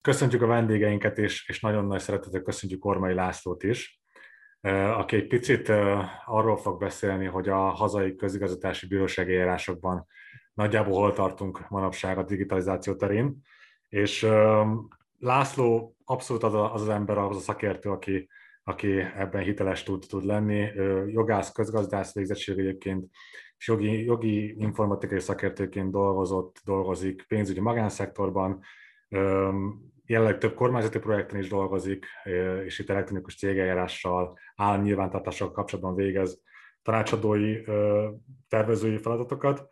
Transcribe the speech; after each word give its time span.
Köszöntjük 0.00 0.42
a 0.42 0.46
vendégeinket, 0.46 1.18
és, 1.18 1.48
és 1.48 1.60
nagyon 1.60 1.84
nagy 1.84 2.00
szeretettel 2.00 2.42
köszöntjük 2.42 2.84
Ormai 2.84 3.14
Lászlót 3.14 3.62
is, 3.62 4.00
aki 4.96 5.16
egy 5.16 5.26
picit 5.26 5.68
arról 6.26 6.56
fog 6.56 6.78
beszélni, 6.78 7.26
hogy 7.26 7.48
a 7.48 7.58
hazai 7.58 8.16
közigazgatási 8.16 8.86
bírósági 8.86 9.32
eljárásokban 9.32 10.06
nagyjából 10.54 11.00
hol 11.00 11.12
tartunk 11.12 11.68
manapság 11.68 12.18
a 12.18 12.22
digitalizáció 12.22 12.94
terén. 12.94 13.36
És 13.88 14.26
László 15.18 15.96
abszolút 16.04 16.42
az, 16.42 16.54
az 16.54 16.82
az 16.82 16.88
ember, 16.88 17.18
az 17.18 17.36
a 17.36 17.40
szakértő, 17.40 17.90
aki, 17.90 18.28
aki 18.62 18.98
ebben 18.98 19.42
hiteles 19.42 19.82
tud, 19.82 20.04
tud 20.08 20.24
lenni. 20.24 20.68
Jogász, 21.06 21.52
közgazdász 21.52 22.14
végzettség 22.14 22.58
egyébként, 22.58 23.06
és 23.56 23.68
jogi, 23.68 24.04
jogi 24.04 24.54
informatikai 24.58 25.20
szakértőként 25.20 25.90
dolgozott, 25.90 26.60
dolgozik 26.64 27.24
pénzügyi 27.28 27.60
magánszektorban, 27.60 28.60
jelenleg 30.04 30.38
több 30.38 30.54
kormányzati 30.54 30.98
projekten 30.98 31.38
is 31.38 31.48
dolgozik, 31.48 32.06
és 32.64 32.78
itt 32.78 32.90
elektronikus 32.90 33.36
cégeljárással, 33.36 34.38
állam 34.56 34.82
nyilvántartással 34.82 35.50
kapcsolatban 35.50 35.94
végez 35.94 36.42
tanácsadói, 36.82 37.56
tervezői 38.48 38.98
feladatokat. 38.98 39.66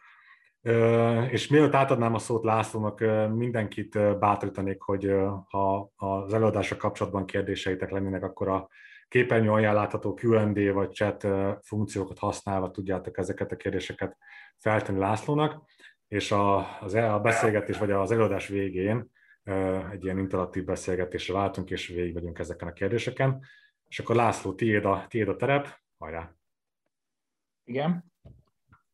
És 1.30 1.48
mielőtt 1.48 1.74
átadnám 1.74 2.14
a 2.14 2.18
szót 2.18 2.44
Lászlónak, 2.44 3.00
mindenkit 3.34 4.18
bátorítanék, 4.18 4.82
hogy 4.82 5.14
ha 5.46 5.92
az 5.96 6.34
előadásra 6.34 6.76
kapcsolatban 6.76 7.26
kérdéseitek 7.26 7.90
lennének, 7.90 8.22
akkor 8.22 8.48
a 8.48 8.68
képernyő 9.08 9.50
alján 9.50 9.74
látható 9.74 10.18
Q&A 10.22 10.72
vagy 10.72 10.92
chat 10.92 11.26
funkciókat 11.62 12.18
használva 12.18 12.70
tudjátok 12.70 13.18
ezeket 13.18 13.52
a 13.52 13.56
kérdéseket 13.56 14.16
feltenni 14.58 14.98
Lászlónak, 14.98 15.62
és 16.08 16.32
a, 16.32 16.66
az, 16.80 16.94
e, 16.94 17.14
a 17.14 17.20
beszélgetés 17.20 17.78
vagy 17.78 17.90
az 17.90 18.10
előadás 18.10 18.48
végén 18.48 19.10
egy 19.90 20.04
ilyen 20.04 20.18
interaktív 20.18 20.64
beszélgetésre 20.64 21.34
váltunk, 21.34 21.70
és 21.70 21.86
végigmegyünk 21.86 22.38
ezeken 22.38 22.68
a 22.68 22.72
kérdéseken. 22.72 23.40
És 23.88 23.98
akkor 23.98 24.16
László, 24.16 24.54
tiéd 24.54 24.84
a, 24.84 25.06
tiéd 25.08 25.28
a 25.28 25.36
terep, 25.36 25.80
hajrá! 25.98 26.34
Igen. 27.64 28.04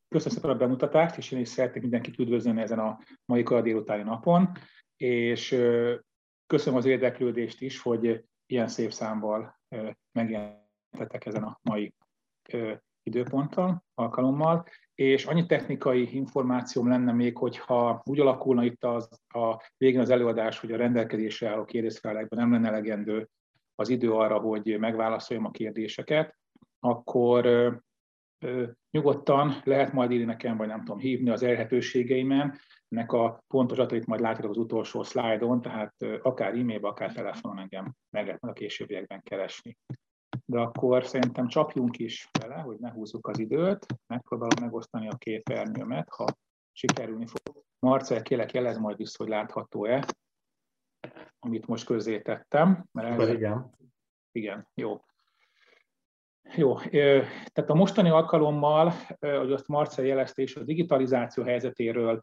Köszönöm 0.07 0.37
szépen 0.37 0.49
a 0.49 0.57
bemutatást, 0.57 1.17
és 1.17 1.31
én 1.31 1.39
is 1.39 1.47
szeretnék 1.47 1.81
mindenkit 1.81 2.19
üdvözölni 2.19 2.61
ezen 2.61 2.79
a 2.79 2.99
mai 3.25 3.43
kora 3.43 3.61
délutáni 3.61 4.03
napon, 4.03 4.51
és 4.97 5.49
köszönöm 6.47 6.79
az 6.79 6.85
érdeklődést 6.85 7.61
is, 7.61 7.79
hogy 7.81 8.25
ilyen 8.45 8.67
szép 8.67 8.91
számmal 8.91 9.59
megjelentetek 10.11 11.25
ezen 11.25 11.43
a 11.43 11.59
mai 11.61 11.93
időponttal, 13.03 13.83
alkalommal, 13.93 14.67
és 14.95 15.25
annyi 15.25 15.45
technikai 15.45 16.15
információm 16.15 16.87
lenne 16.87 17.11
még, 17.11 17.37
hogyha 17.37 18.01
úgy 18.05 18.19
alakulna 18.19 18.63
itt 18.63 18.83
az, 18.83 19.09
a 19.27 19.63
végén 19.77 19.99
az 19.99 20.09
előadás, 20.09 20.59
hogy 20.59 20.71
a 20.71 20.77
rendelkezésre 20.77 21.49
álló 21.49 21.65
kérdésfelekben 21.65 22.39
nem 22.39 22.51
lenne 22.51 22.67
elegendő 22.67 23.29
az 23.75 23.89
idő 23.89 24.11
arra, 24.11 24.37
hogy 24.39 24.79
megválaszoljam 24.79 25.45
a 25.45 25.51
kérdéseket, 25.51 26.37
akkor 26.79 27.45
ö, 27.45 27.71
ö, 28.39 28.63
nyugodtan 28.91 29.61
lehet 29.63 29.93
majd 29.93 30.11
írni 30.11 30.25
nekem, 30.25 30.57
vagy 30.57 30.67
nem 30.67 30.79
tudom, 30.79 30.99
hívni 30.99 31.29
az 31.29 31.43
elhetőségeimen, 31.43 32.57
ennek 32.89 33.11
a 33.11 33.43
pontos 33.47 33.77
adatait 33.77 34.05
majd 34.05 34.21
látjátok 34.21 34.51
az 34.51 34.57
utolsó 34.57 35.03
szlájdon, 35.03 35.61
tehát 35.61 35.93
ö, 35.97 36.17
akár 36.21 36.49
e-mailben, 36.49 36.91
akár 36.91 37.13
telefonon 37.13 37.59
engem 37.59 37.93
meg 38.09 38.25
lehet 38.25 38.43
a 38.43 38.53
későbbiekben 38.53 39.21
keresni 39.21 39.77
de 40.45 40.59
akkor 40.59 41.05
szerintem 41.05 41.47
csapjunk 41.47 41.97
is 41.97 42.29
vele, 42.39 42.55
hogy 42.55 42.77
ne 42.79 42.91
húzzuk 42.91 43.27
az 43.27 43.39
időt, 43.39 43.85
megpróbálom 44.07 44.63
megosztani 44.63 45.07
a 45.07 45.15
képernyőmet, 45.17 46.09
ha 46.09 46.25
sikerülni 46.71 47.25
fog. 47.25 47.63
Marcel, 47.79 48.21
kélek 48.21 48.53
jelez 48.53 48.77
majd 48.77 48.97
vissza, 48.97 49.23
hogy 49.23 49.27
látható-e, 49.27 50.05
amit 51.39 51.67
most 51.67 51.85
közzé 51.85 52.21
tettem. 52.21 52.85
Mert 52.91 53.21
el... 53.21 53.29
Igen. 53.29 53.71
Igen, 54.31 54.67
jó. 54.73 55.01
Jó, 56.55 56.77
tehát 56.77 57.69
a 57.69 57.73
mostani 57.73 58.09
alkalommal, 58.09 58.93
hogy 59.19 59.51
azt 59.51 59.67
Marcel 59.67 60.05
jelezte 60.05 60.41
is, 60.41 60.55
a 60.55 60.63
digitalizáció 60.63 61.43
helyzetéről 61.43 62.21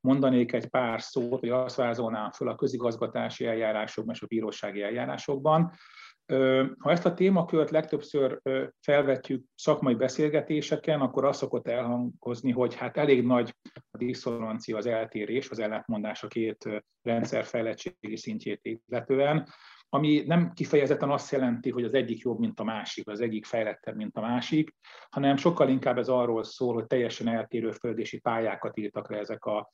mondanék 0.00 0.52
egy 0.52 0.68
pár 0.68 1.02
szót, 1.02 1.40
hogy 1.40 1.48
azt 1.48 1.76
vázolnám 1.76 2.30
föl 2.30 2.48
a 2.48 2.54
közigazgatási 2.54 3.46
eljárásokban 3.46 4.14
és 4.14 4.22
a 4.22 4.26
bírósági 4.26 4.82
eljárásokban. 4.82 5.72
Ha 6.78 6.90
ezt 6.90 7.06
a 7.06 7.14
témakört 7.14 7.70
legtöbbször 7.70 8.40
felvetjük 8.80 9.44
szakmai 9.54 9.94
beszélgetéseken, 9.94 11.00
akkor 11.00 11.24
azt 11.24 11.38
szokott 11.38 11.68
elhangozni, 11.68 12.50
hogy 12.50 12.74
hát 12.74 12.96
elég 12.96 13.24
nagy 13.24 13.54
a 13.90 13.96
diszonancia, 13.96 14.76
az 14.76 14.86
eltérés, 14.86 15.50
az 15.50 15.58
ellentmondás 15.58 16.22
a 16.22 16.28
két 16.28 16.84
rendszer 17.02 17.44
fejlettségi 17.44 18.16
szintjét 18.16 18.60
illetően, 18.62 19.48
ami 19.88 20.22
nem 20.26 20.52
kifejezetten 20.52 21.10
azt 21.10 21.32
jelenti, 21.32 21.70
hogy 21.70 21.84
az 21.84 21.94
egyik 21.94 22.20
jobb, 22.20 22.38
mint 22.38 22.60
a 22.60 22.64
másik, 22.64 23.08
az 23.08 23.20
egyik 23.20 23.44
fejlettebb, 23.44 23.96
mint 23.96 24.16
a 24.16 24.20
másik, 24.20 24.74
hanem 25.10 25.36
sokkal 25.36 25.68
inkább 25.68 25.98
ez 25.98 26.08
arról 26.08 26.44
szól, 26.44 26.74
hogy 26.74 26.86
teljesen 26.86 27.28
eltérő 27.28 27.70
földési 27.70 28.18
pályákat 28.18 28.76
írtak 28.76 29.10
le 29.10 29.18
ezek 29.18 29.44
a 29.44 29.68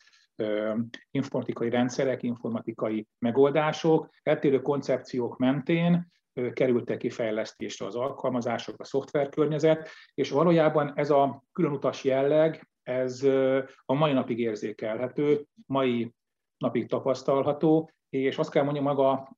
informatikai 1.11 1.71
rendszerek, 1.71 2.23
informatikai 2.23 3.07
megoldások, 3.19 4.09
eltérő 4.23 4.63
koncepciók 4.63 5.39
mentén, 5.39 6.13
kerültek 6.53 6.99
kifejlesztésre 6.99 7.87
az 7.87 7.94
alkalmazások, 7.94 8.81
a 8.81 8.84
szoftverkörnyezet, 8.84 9.88
és 10.15 10.31
valójában 10.31 10.93
ez 10.94 11.10
a 11.10 11.43
különutas 11.53 12.04
jelleg, 12.04 12.69
ez 12.82 13.22
a 13.84 13.94
mai 13.94 14.12
napig 14.12 14.38
érzékelhető, 14.38 15.44
mai 15.66 16.12
napig 16.56 16.88
tapasztalható, 16.88 17.91
és 18.10 18.38
azt 18.38 18.50
kell 18.50 18.65
mondjam 18.65 18.84
maga, 18.84 19.37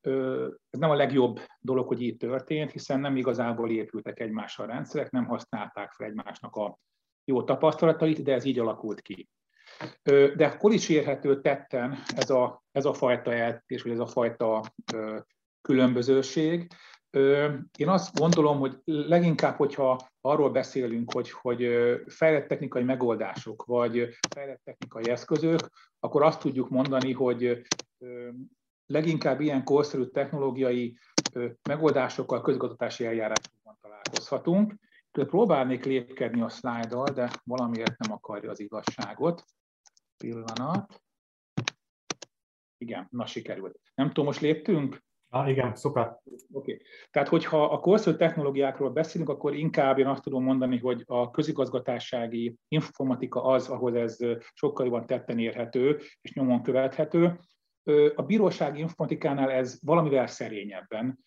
ez 0.71 0.79
nem 0.79 0.91
a 0.91 0.95
legjobb 0.95 1.41
dolog, 1.61 1.87
hogy 1.87 2.03
így 2.03 2.17
történt, 2.17 2.71
hiszen 2.71 3.01
nem 3.01 3.17
igazából 3.17 3.71
épültek 3.71 4.21
egymással 4.21 4.65
a 4.67 4.73
rendszerek, 4.73 5.11
nem 5.11 5.27
használták 5.27 5.93
fel 5.93 6.07
egymásnak 6.07 6.57
a 6.57 6.79
jó 7.25 7.43
tapasztalatait, 7.43 8.23
de 8.23 8.33
ez 8.33 8.45
így 8.45 8.59
alakult 8.59 9.01
ki. 9.01 9.29
De 10.37 10.57
hol 10.59 10.73
is 10.73 10.89
érhető 10.89 11.41
tetten 11.41 11.99
ez 12.15 12.31
a, 12.31 12.63
ez 12.73 12.85
a 12.85 12.93
fajta 12.93 13.33
eltés, 13.33 13.83
vagy 13.83 13.93
ez 13.93 13.99
a 13.99 14.07
fajta 14.07 14.63
különbözőség. 15.63 16.73
Én 17.77 17.89
azt 17.89 18.19
gondolom, 18.19 18.59
hogy 18.59 18.79
leginkább, 18.85 19.57
hogyha 19.57 20.09
arról 20.21 20.51
beszélünk, 20.51 21.13
hogy, 21.13 21.31
hogy 21.31 21.69
fejlett 22.07 22.49
technikai 22.49 22.83
megoldások, 22.83 23.65
vagy 23.65 24.09
fejlett 24.31 24.61
technikai 24.65 25.09
eszközök, 25.09 25.59
akkor 26.01 26.23
azt 26.23 26.41
tudjuk 26.41 26.69
mondani, 26.69 27.13
hogy 27.13 27.63
leginkább 28.87 29.41
ilyen 29.41 29.65
korszerű 29.65 30.05
technológiai 30.05 30.99
megoldásokkal 31.69 32.41
közgazdatási 32.41 33.05
eljárásokban 33.05 33.79
találkozhatunk. 33.81 34.75
Próbálnék 35.11 35.85
lépkedni 35.85 36.41
a 36.41 36.49
szlájddal, 36.49 37.05
de 37.05 37.31
valamiért 37.45 37.99
nem 37.99 38.13
akarja 38.13 38.51
az 38.51 38.61
igazságot. 38.61 39.45
Pillanat. 40.17 41.03
Igen, 42.79 43.07
na 43.11 43.27
sikerült. 43.27 43.81
Nem 43.95 44.07
tudom, 44.07 44.25
most 44.25 44.41
léptünk? 44.41 45.03
Ah, 45.33 45.49
igen, 45.49 45.75
szuper. 45.75 46.21
Oké. 46.25 46.39
Okay. 46.53 46.81
Tehát, 47.11 47.29
hogyha 47.29 47.65
a 47.65 47.81
korszerű 47.81 48.17
technológiákról 48.17 48.91
beszélünk, 48.91 49.31
akkor 49.31 49.55
inkább 49.55 49.99
én 49.99 50.07
azt 50.07 50.23
tudom 50.23 50.45
mondani, 50.45 50.79
hogy 50.79 51.03
a 51.07 51.31
közigazgatássági 51.31 52.57
informatika 52.69 53.43
az, 53.43 53.69
ahol 53.69 53.99
ez 53.99 54.17
sokkal 54.55 54.87
jobban 54.87 55.07
tetten 55.07 55.39
érhető 55.39 56.01
és 56.21 56.33
nyomon 56.33 56.63
követhető. 56.63 57.39
A 58.15 58.23
bírósági 58.23 58.81
informatikánál 58.81 59.51
ez 59.51 59.79
valamivel 59.83 60.27
szerényebben 60.27 61.19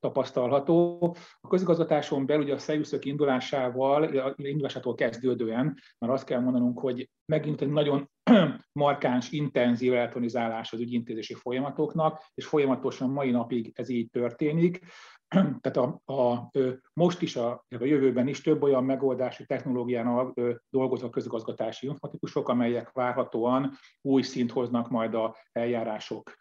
tapasztalható. 0.00 0.98
A 1.40 1.48
közigazgatáson 1.48 2.26
belül 2.26 2.42
ugye 2.42 2.54
a 2.54 2.58
szerűszök 2.58 3.04
indulásával, 3.04 4.34
indulásától 4.36 4.94
kezdődően, 4.94 5.78
mert 5.98 6.12
azt 6.12 6.24
kell 6.24 6.40
mondanunk, 6.40 6.78
hogy 6.80 7.10
megint 7.24 7.60
egy 7.60 7.70
nagyon 7.70 8.10
markáns, 8.72 9.30
intenzív 9.30 9.94
elektronizálás 9.94 10.72
az 10.72 10.80
ügyintézési 10.80 11.34
folyamatoknak, 11.34 12.24
és 12.34 12.46
folyamatosan 12.46 13.10
mai 13.10 13.30
napig 13.30 13.72
ez 13.74 13.88
így 13.88 14.10
történik. 14.10 14.80
Tehát 15.60 15.76
a, 15.76 16.12
a, 16.12 16.50
most 16.92 17.22
is, 17.22 17.36
a, 17.36 17.50
a 17.78 17.84
jövőben 17.84 18.28
is 18.28 18.40
több 18.40 18.62
olyan 18.62 18.84
megoldási 18.84 19.46
technológián 19.46 20.34
dolgozó 20.70 21.10
közigazgatási 21.10 21.86
informatikusok, 21.86 22.48
amelyek 22.48 22.92
várhatóan 22.92 23.72
új 24.00 24.22
szint 24.22 24.52
hoznak 24.52 24.88
majd 24.88 25.14
a 25.14 25.36
eljárások 25.52 26.36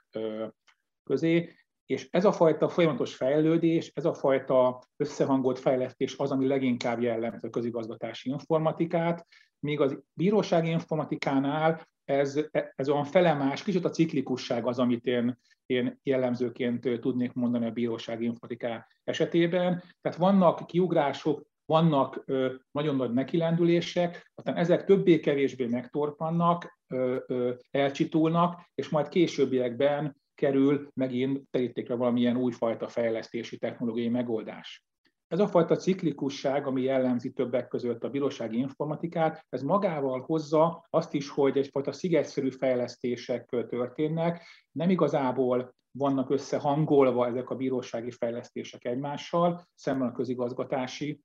közé, 1.03 1.56
és 1.88 2.07
ez 2.12 2.25
a 2.25 2.31
fajta 2.31 2.69
folyamatos 2.69 3.16
fejlődés, 3.16 3.92
ez 3.95 4.06
a 4.06 4.13
fajta 4.13 4.84
összehangolt 4.98 5.60
fejlesztés 5.60 6.18
az, 6.18 6.31
ami 6.31 6.48
leginkább 6.48 7.01
jellemző 7.01 7.48
a 7.48 7.51
közigazgatási 7.51 8.30
informatikát, 8.30 9.28
míg 9.60 9.81
az 9.81 10.04
bírósági 10.13 10.69
informatikánál 10.69 11.88
ez, 12.06 12.39
ez 12.75 12.89
olyan 12.89 13.04
felemás, 13.04 13.63
kicsit 13.63 13.86
a 13.86 13.89
ciklikusság 13.89 14.68
az, 14.68 14.80
amit 14.80 15.06
én, 15.06 15.38
én 15.66 16.00
jellemzőként 16.04 17.00
tudnék 17.00 17.34
mondani 17.34 17.66
a 17.66 17.72
bírósági 17.72 18.25
informatiká 18.25 18.88
esetében. 19.04 19.83
Tehát 20.01 20.18
vannak 20.18 20.68
kiugrások, 20.68 21.45
vannak 21.66 22.24
nagyon 22.72 22.95
nagy 22.95 23.13
nekilendülések, 23.13 24.31
aztán 24.36 24.56
ezek 24.56 24.86
többé-kevésbé 24.86 25.66
megtorpannak, 25.66 26.80
ö, 26.88 27.54
elcsitulnak, 27.72 28.62
és 28.75 28.90
majd 28.90 29.07
későbbiekben 29.07 30.16
kerül 30.38 30.88
megint 30.94 31.50
terítékre 31.50 31.95
valamilyen 31.95 32.38
újfajta 32.38 32.88
fejlesztési 32.88 33.57
technológiai 33.57 34.10
megoldás. 34.10 34.86
Ez 35.28 35.39
a 35.39 35.48
fajta 35.48 35.75
ciklikusság, 35.75 36.68
ami 36.68 36.81
jellemzi 36.81 37.31
többek 37.31 37.68
között 37.68 38.04
a 38.04 38.10
bírósági 38.10 38.57
informatikát, 38.57 39.45
ez 39.50 39.62
magával 39.62 40.22
hozza 40.22 40.86
azt 40.89 41.13
is, 41.13 41.30
hogy 41.30 41.57
egyfajta 41.57 41.92
szigetszerű 41.92 42.50
fejlesztések 42.50 43.45
történnek, 43.45 44.45
nem 44.72 44.89
igazából 44.89 45.75
vannak 45.92 46.30
összehangolva 46.30 47.28
ezek 47.28 47.50
a 47.50 47.56
bírósági 47.56 48.12
fejlesztések 48.12 48.86
egymással, 48.86 49.62
szemben 49.75 50.07
a 50.07 50.12
közigazgatási 50.12 51.22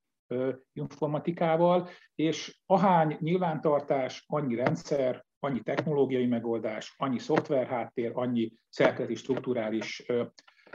informatikával, 0.72 1.88
és 2.14 2.60
ahány 2.66 3.16
nyilvántartás, 3.20 4.24
annyi 4.26 4.54
rendszer, 4.54 5.24
annyi 5.42 5.60
technológiai 5.60 6.26
megoldás, 6.26 6.94
annyi 6.98 7.18
szoftverháttér, 7.18 8.10
annyi 8.14 8.52
szerkezeti 8.68 9.14
strukturális 9.14 10.06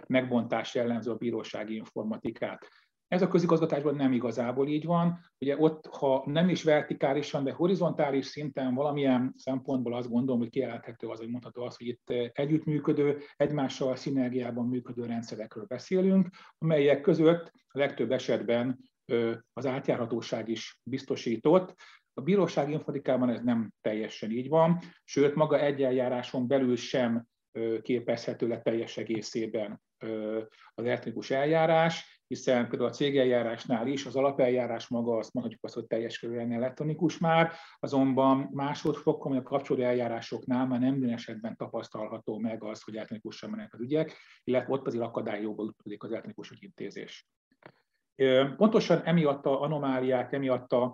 megbontás 0.08 0.75
jellemző 0.75 1.12
a 1.12 1.16
bírósági 1.16 1.75
informatikát. 1.75 2.68
Ez 3.08 3.22
a 3.22 3.28
közigazgatásban 3.28 3.96
nem 3.96 4.14
igazából 4.14 4.68
így 4.68 4.86
van. 4.86 5.19
Ugye 5.40 5.58
ott, 5.58 5.86
ha 5.86 6.24
nem 6.25 6.50
is 6.50 6.64
vertikálisan, 6.64 7.44
de 7.44 7.52
horizontális 7.52 8.25
szinten 8.25 8.74
valamilyen 8.74 9.34
szempontból 9.38 9.94
azt 9.96 10.10
gondolom, 10.10 10.40
hogy 10.40 10.50
kijelenthető 10.50 11.08
az, 11.08 11.19
hogy 11.19 11.30
mondható 11.30 11.64
az, 11.64 11.78
hogy 11.78 11.88
itt 11.88 12.10
együttműködő, 12.34 13.18
egymással 13.36 13.96
szinergiában 13.96 14.68
működő 14.68 15.06
rendszerekről 15.06 15.66
beszélünk, 15.66 16.30
amelyek 16.58 17.02
között 17.02 17.52
a 17.68 17.78
legtöbb 17.78 18.12
esetben 18.12 18.80
az 19.54 19.66
átjárhatóság 19.66 20.50
is 20.50 20.80
biztosított. 20.84 21.75
A 22.18 22.22
bírósági 22.22 22.72
informatikában 22.72 23.30
ez 23.30 23.42
nem 23.42 23.72
teljesen 23.81 24.31
így 24.31 24.50
van, 24.50 24.80
sőt 25.04 25.36
maga 25.36 25.60
egy 25.60 25.84
eljáráson 25.84 26.48
belül 26.48 26.75
sem 26.75 27.25
képezhető 27.81 28.48
le 28.48 28.62
teljes 28.62 28.98
egészében 28.98 29.81
az 30.74 30.86
elektronikus 30.86 31.31
eljárás, 31.31 32.22
hiszen 32.28 32.69
például 32.69 32.90
a 32.90 32.94
cégeljárásnál 32.94 33.88
is 33.88 34.06
az 34.06 34.16
alapeljárás 34.16 34.88
maga, 34.88 35.18
azt 35.18 35.34
mondhatjuk 35.34 35.64
azt, 35.64 35.74
hogy 35.74 35.86
teljes 35.86 36.19
körülön 36.19 36.52
elektronikus 36.52 37.18
már, 37.18 37.52
azonban 37.80 38.50
másodfokon, 38.52 39.31
vagy 39.31 39.42
a 39.42 39.44
kapcsolódó 39.44 39.86
eljárásoknál 39.86 40.68
már 40.68 40.80
nem 40.80 40.92
minden 40.92 41.14
esetben 41.14 41.56
tapasztalható 41.56 42.38
meg 42.38 42.64
az, 42.64 42.84
hogy 42.84 42.96
elektronikusan 42.96 43.50
mennek 43.50 43.74
az 43.74 43.81
ügyek, 43.81 44.18
illetve 44.44 44.74
ott 44.74 44.88
azért 44.88 45.04
akadályokba 45.04 45.64
ütködik 45.64 46.04
az 46.04 46.10
elektronikus 46.10 46.52
ügyintézés. 46.52 47.28
Pontosan 48.56 49.02
emiatt 49.04 49.46
a 49.46 49.62
anomáliák, 49.62 50.34
emiatt 50.34 50.72
a 50.72 50.94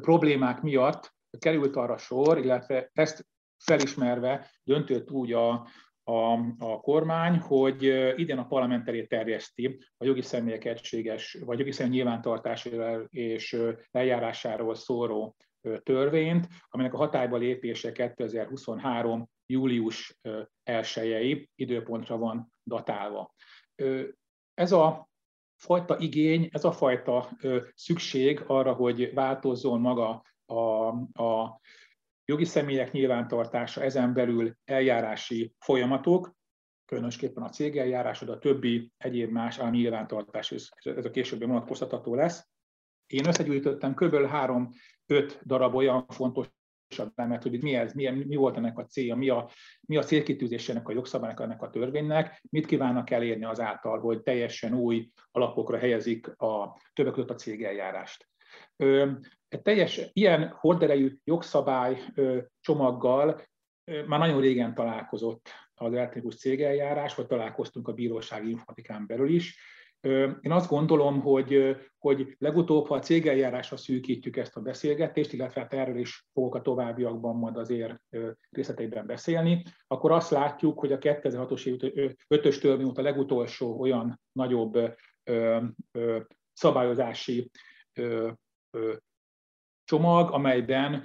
problémák 0.00 0.62
miatt 0.62 1.14
került 1.38 1.76
arra 1.76 1.96
sor, 1.96 2.38
illetve 2.38 2.90
ezt 2.92 3.26
felismerve 3.64 4.50
döntött 4.62 5.10
úgy 5.10 5.32
a, 5.32 5.68
a, 6.02 6.32
a 6.58 6.80
kormány, 6.80 7.38
hogy 7.38 7.82
idén 8.16 8.38
a 8.38 8.46
parlament 8.46 8.88
elé 8.88 9.04
terjeszti 9.04 9.78
a 9.96 10.04
jogi 10.04 10.22
személyek 10.22 10.64
egységes, 10.64 11.38
vagy 11.44 11.58
jogi 11.58 11.72
személy 11.72 11.92
nyilvántartásáról 11.92 13.06
és 13.10 13.56
eljárásáról 13.90 14.74
szóró 14.74 15.36
törvényt, 15.82 16.48
aminek 16.68 16.94
a 16.94 16.96
hatályba 16.96 17.36
lépése 17.36 17.92
2023. 17.92 19.28
július 19.46 20.18
1 20.62 21.50
időpontra 21.54 22.16
van 22.16 22.52
datálva. 22.64 23.34
Ez 24.54 24.72
a 24.72 25.09
fajta 25.60 25.98
igény, 25.98 26.48
ez 26.52 26.64
a 26.64 26.72
fajta 26.72 27.30
szükség 27.74 28.42
arra, 28.46 28.72
hogy 28.72 29.14
változzon 29.14 29.80
maga 29.80 30.22
a, 30.46 30.86
a 31.22 31.60
jogi 32.24 32.44
személyek 32.44 32.92
nyilvántartása, 32.92 33.82
ezen 33.82 34.14
belül 34.14 34.56
eljárási 34.64 35.54
folyamatok, 35.58 36.34
különösképpen 36.84 37.42
a 37.42 37.48
cégeljárás, 37.48 38.20
de 38.20 38.32
a 38.32 38.38
többi 38.38 38.92
egyéb 38.96 39.30
más 39.30 39.58
állami 39.58 39.76
nyilvántartás, 39.76 40.52
ez 40.82 41.04
a 41.04 41.10
későbbi 41.10 41.44
vonatkoztatható 41.44 42.14
lesz. 42.14 42.48
Én 43.06 43.26
összegyűjtöttem 43.26 43.94
kb. 43.94 44.14
3-5 44.14 44.66
darab 45.44 45.74
olyan 45.74 46.06
fontos 46.08 46.46
elemet, 47.14 47.42
hogy 47.42 47.62
mi 47.62 47.74
ez, 47.74 47.92
mi, 47.92 48.10
mi 48.10 48.36
volt 48.36 48.56
ennek 48.56 48.78
a 48.78 48.84
célja, 48.84 49.14
mi 49.14 49.28
a, 49.28 49.50
mi 49.80 49.96
a 49.96 50.02
célkitűzésének 50.02 50.88
a 50.88 50.92
jogszabálynak, 50.92 51.40
ennek 51.40 51.62
a 51.62 51.70
törvénynek, 51.70 52.42
mit 52.50 52.66
kívánnak 52.66 53.10
elérni 53.10 53.44
azáltal, 53.44 53.98
hogy 53.98 54.22
teljesen 54.22 54.74
új 54.74 55.10
alapokra 55.30 55.78
helyezik 55.78 56.28
a 56.40 56.80
többek 56.92 57.12
között 57.12 57.30
a 57.30 57.34
cégeljárást. 57.34 58.28
Egy 59.48 59.62
teljes 59.62 60.00
ilyen 60.12 60.48
horderejű 60.48 61.16
jogszabály 61.24 62.02
csomaggal 62.60 63.42
már 64.06 64.18
nagyon 64.18 64.40
régen 64.40 64.74
találkozott 64.74 65.48
az 65.74 65.92
elektronikus 65.92 66.36
cégeljárás, 66.36 67.14
vagy 67.14 67.26
találkoztunk 67.26 67.88
a 67.88 67.92
bírósági 67.92 68.50
informatikán 68.50 69.06
belül 69.06 69.28
is. 69.28 69.58
Én 70.40 70.50
azt 70.50 70.68
gondolom, 70.68 71.20
hogy, 71.20 71.76
hogy 71.98 72.36
legutóbb, 72.38 72.86
ha 72.86 72.94
a 72.94 72.98
cégeljárásra 72.98 73.76
szűkítjük 73.76 74.36
ezt 74.36 74.56
a 74.56 74.60
beszélgetést, 74.60 75.32
illetve 75.32 75.60
hát 75.60 75.72
erről 75.72 75.96
is 75.96 76.26
fogok 76.32 76.54
a 76.54 76.62
továbbiakban 76.62 77.36
majd 77.36 77.56
azért 77.56 78.00
részleteiben 78.50 79.06
beszélni, 79.06 79.64
akkor 79.86 80.12
azt 80.12 80.30
látjuk, 80.30 80.78
hogy 80.78 80.92
a 80.92 80.98
2006-os 80.98 82.16
5-ös 82.28 82.60
törvény 82.60 82.92
a 82.94 83.02
legutolsó 83.02 83.80
olyan 83.80 84.20
nagyobb 84.32 84.78
szabályozási 86.52 87.50
csomag, 89.84 90.32
amelyben 90.32 91.04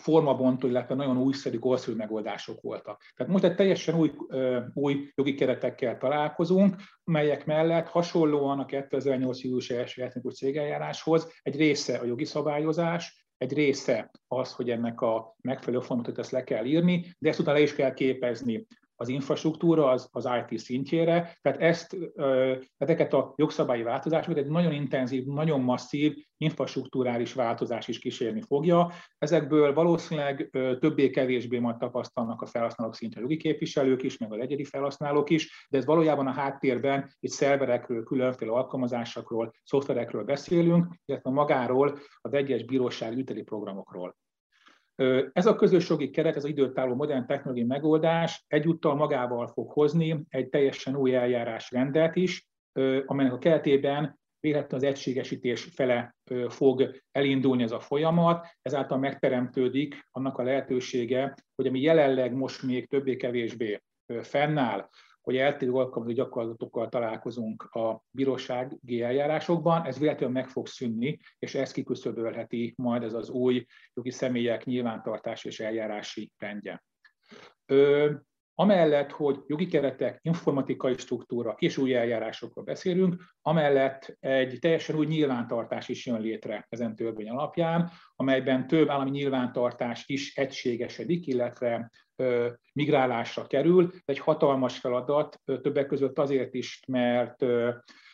formabontó, 0.00 0.66
illetve 0.66 0.94
nagyon 0.94 1.18
újszerű, 1.18 1.58
korszerű 1.58 1.96
megoldások 1.96 2.60
voltak. 2.60 3.02
Tehát 3.16 3.32
most 3.32 3.44
egy 3.44 3.54
teljesen 3.54 3.94
új, 3.94 4.12
új 4.74 5.12
jogi 5.14 5.34
keretekkel 5.34 5.98
találkozunk, 5.98 6.76
melyek 7.04 7.46
mellett 7.46 7.88
hasonlóan 7.88 8.58
a 8.58 8.64
2008. 8.64 9.42
július 9.42 9.70
1. 9.70 9.94
etnikus 9.96 10.34
cégeljáráshoz 10.34 11.32
egy 11.42 11.56
része 11.56 11.98
a 11.98 12.04
jogi 12.04 12.24
szabályozás, 12.24 13.26
egy 13.36 13.52
része 13.52 14.10
az, 14.28 14.52
hogy 14.52 14.70
ennek 14.70 15.00
a 15.00 15.34
megfelelő 15.40 15.82
formatot 15.82 16.18
ezt 16.18 16.30
le 16.30 16.44
kell 16.44 16.64
írni, 16.64 17.14
de 17.18 17.28
ezt 17.28 17.38
utána 17.38 17.56
le 17.56 17.62
is 17.62 17.74
kell 17.74 17.94
képezni 17.94 18.66
az 18.96 19.08
infrastruktúra 19.08 19.90
az, 19.90 20.08
az 20.10 20.28
IT 20.48 20.58
szintjére, 20.58 21.38
tehát 21.40 21.60
ezt, 21.60 21.96
ezeket 22.76 23.12
a 23.12 23.32
jogszabályi 23.36 23.82
változásokat 23.82 24.38
egy 24.38 24.46
nagyon 24.46 24.72
intenzív, 24.72 25.24
nagyon 25.24 25.60
masszív 25.60 26.16
infrastruktúrális 26.36 27.32
változás 27.32 27.88
is 27.88 27.98
kísérni 27.98 28.40
fogja. 28.40 28.90
Ezekből 29.18 29.74
valószínűleg 29.74 30.48
többé-kevésbé 30.80 31.58
majd 31.58 31.76
tapasztalnak 31.76 32.42
a 32.42 32.46
felhasználók 32.46 32.94
szintje 32.94 33.18
a 33.20 33.22
jogi 33.22 33.36
képviselők 33.36 34.02
is, 34.02 34.18
meg 34.18 34.32
a 34.32 34.36
egyedi 34.36 34.64
felhasználók 34.64 35.30
is, 35.30 35.66
de 35.70 35.78
ez 35.78 35.84
valójában 35.84 36.26
a 36.26 36.32
háttérben 36.32 37.10
itt 37.20 37.30
szerverekről, 37.30 38.04
különféle 38.04 38.52
alkalmazásokról, 38.52 39.52
szoftverekről 39.64 40.24
beszélünk, 40.24 40.94
illetve 41.04 41.30
magáról 41.30 41.98
az 42.20 42.32
egyes 42.32 42.64
bíróság 42.64 43.18
üteli 43.18 43.42
programokról. 43.42 44.16
Ez 45.32 45.46
a 45.46 45.54
közös 45.54 45.88
jogi 45.88 46.10
keret, 46.10 46.36
ez 46.36 46.44
az 46.44 46.50
időtálló 46.50 46.94
modern 46.94 47.26
technológiai 47.26 47.66
megoldás 47.66 48.44
egyúttal 48.46 48.94
magával 48.94 49.46
fog 49.46 49.70
hozni 49.70 50.24
egy 50.28 50.48
teljesen 50.48 50.96
új 50.96 51.14
eljárásrendet 51.14 52.16
is, 52.16 52.46
amelynek 53.06 53.32
a 53.32 53.38
keretében 53.38 54.20
véletlenül 54.40 54.86
az 54.86 54.92
egységesítés 54.92 55.64
fele 55.74 56.16
fog 56.48 57.00
elindulni 57.12 57.62
ez 57.62 57.72
a 57.72 57.80
folyamat, 57.80 58.46
ezáltal 58.62 58.98
megteremtődik 58.98 60.08
annak 60.10 60.38
a 60.38 60.42
lehetősége, 60.42 61.34
hogy 61.54 61.66
ami 61.66 61.80
jelenleg 61.80 62.32
most 62.32 62.62
még 62.62 62.88
többé-kevésbé 62.88 63.82
fennáll, 64.20 64.88
hogy 65.22 65.36
eltérő 65.36 65.72
alkalmazó 65.72 66.14
gyakorlatokkal 66.14 66.88
találkozunk 66.88 67.62
a 67.62 68.02
bírósági 68.10 69.02
eljárásokban, 69.02 69.84
ez 69.86 69.98
véletlenül 69.98 70.34
meg 70.34 70.48
fog 70.48 70.66
szűnni, 70.66 71.18
és 71.38 71.54
ez 71.54 71.72
kiküszöbölheti 71.72 72.74
majd 72.76 73.02
ez 73.02 73.14
az 73.14 73.30
új 73.30 73.66
jogi 73.94 74.10
személyek 74.10 74.64
nyilvántartás 74.64 75.44
és 75.44 75.60
eljárási 75.60 76.32
rendje. 76.38 76.84
Amellett, 78.54 79.10
hogy 79.10 79.38
jogi 79.46 79.66
keretek, 79.66 80.18
informatikai 80.22 80.96
struktúra 80.96 81.54
és 81.58 81.76
új 81.76 81.94
eljárásokról 81.94 82.64
beszélünk, 82.64 83.22
amellett 83.42 84.16
egy 84.20 84.58
teljesen 84.60 84.96
új 84.96 85.06
nyilvántartás 85.06 85.88
is 85.88 86.06
jön 86.06 86.20
létre 86.20 86.66
ezen 86.68 86.96
törvény 86.96 87.28
alapján, 87.28 87.90
amelyben 88.16 88.66
több 88.66 88.88
állami 88.88 89.10
nyilvántartás 89.10 90.04
is 90.06 90.36
egységesedik, 90.36 91.26
illetve 91.26 91.90
migrálásra 92.72 93.46
kerül. 93.46 93.90
Egy 94.04 94.18
hatalmas 94.18 94.78
feladat, 94.78 95.40
többek 95.44 95.86
között 95.86 96.18
azért 96.18 96.54
is, 96.54 96.80
mert 96.86 97.44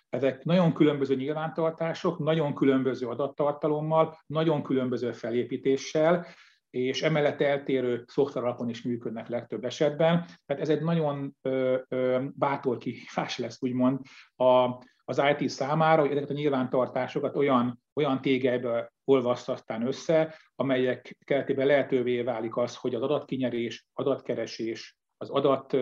ezek 0.08 0.44
nagyon 0.44 0.72
különböző 0.72 1.14
nyilvántartások, 1.14 2.18
nagyon 2.18 2.54
különböző 2.54 3.06
adattartalommal, 3.06 4.18
nagyon 4.26 4.62
különböző 4.62 5.12
felépítéssel, 5.12 6.26
és 6.70 7.02
emellett 7.02 7.40
eltérő 7.40 8.04
szoftver 8.06 8.54
is 8.66 8.82
működnek 8.82 9.28
legtöbb 9.28 9.64
esetben. 9.64 10.24
Tehát 10.46 10.62
ez 10.62 10.68
egy 10.68 10.82
nagyon 10.82 11.36
ö, 11.42 11.78
ö, 11.88 12.24
bátor 12.34 12.78
kihívás 12.78 13.38
lesz, 13.38 13.62
úgymond, 13.62 14.00
a, 14.36 14.68
az 15.04 15.22
IT 15.38 15.48
számára, 15.48 16.00
hogy 16.00 16.10
ezeket 16.10 16.30
a 16.30 16.32
nyilvántartásokat 16.32 17.36
olyan, 17.36 17.82
olyan 17.94 18.20
tégelybe 18.20 18.92
olvaszt 19.08 19.48
aztán 19.48 19.86
össze, 19.86 20.34
amelyek 20.54 21.16
keretében 21.24 21.66
lehetővé 21.66 22.22
válik 22.22 22.56
az, 22.56 22.76
hogy 22.76 22.94
az 22.94 23.02
adatkinyerés, 23.02 23.86
adatkeresés, 23.92 24.96
az 25.16 25.30
adat 25.30 25.76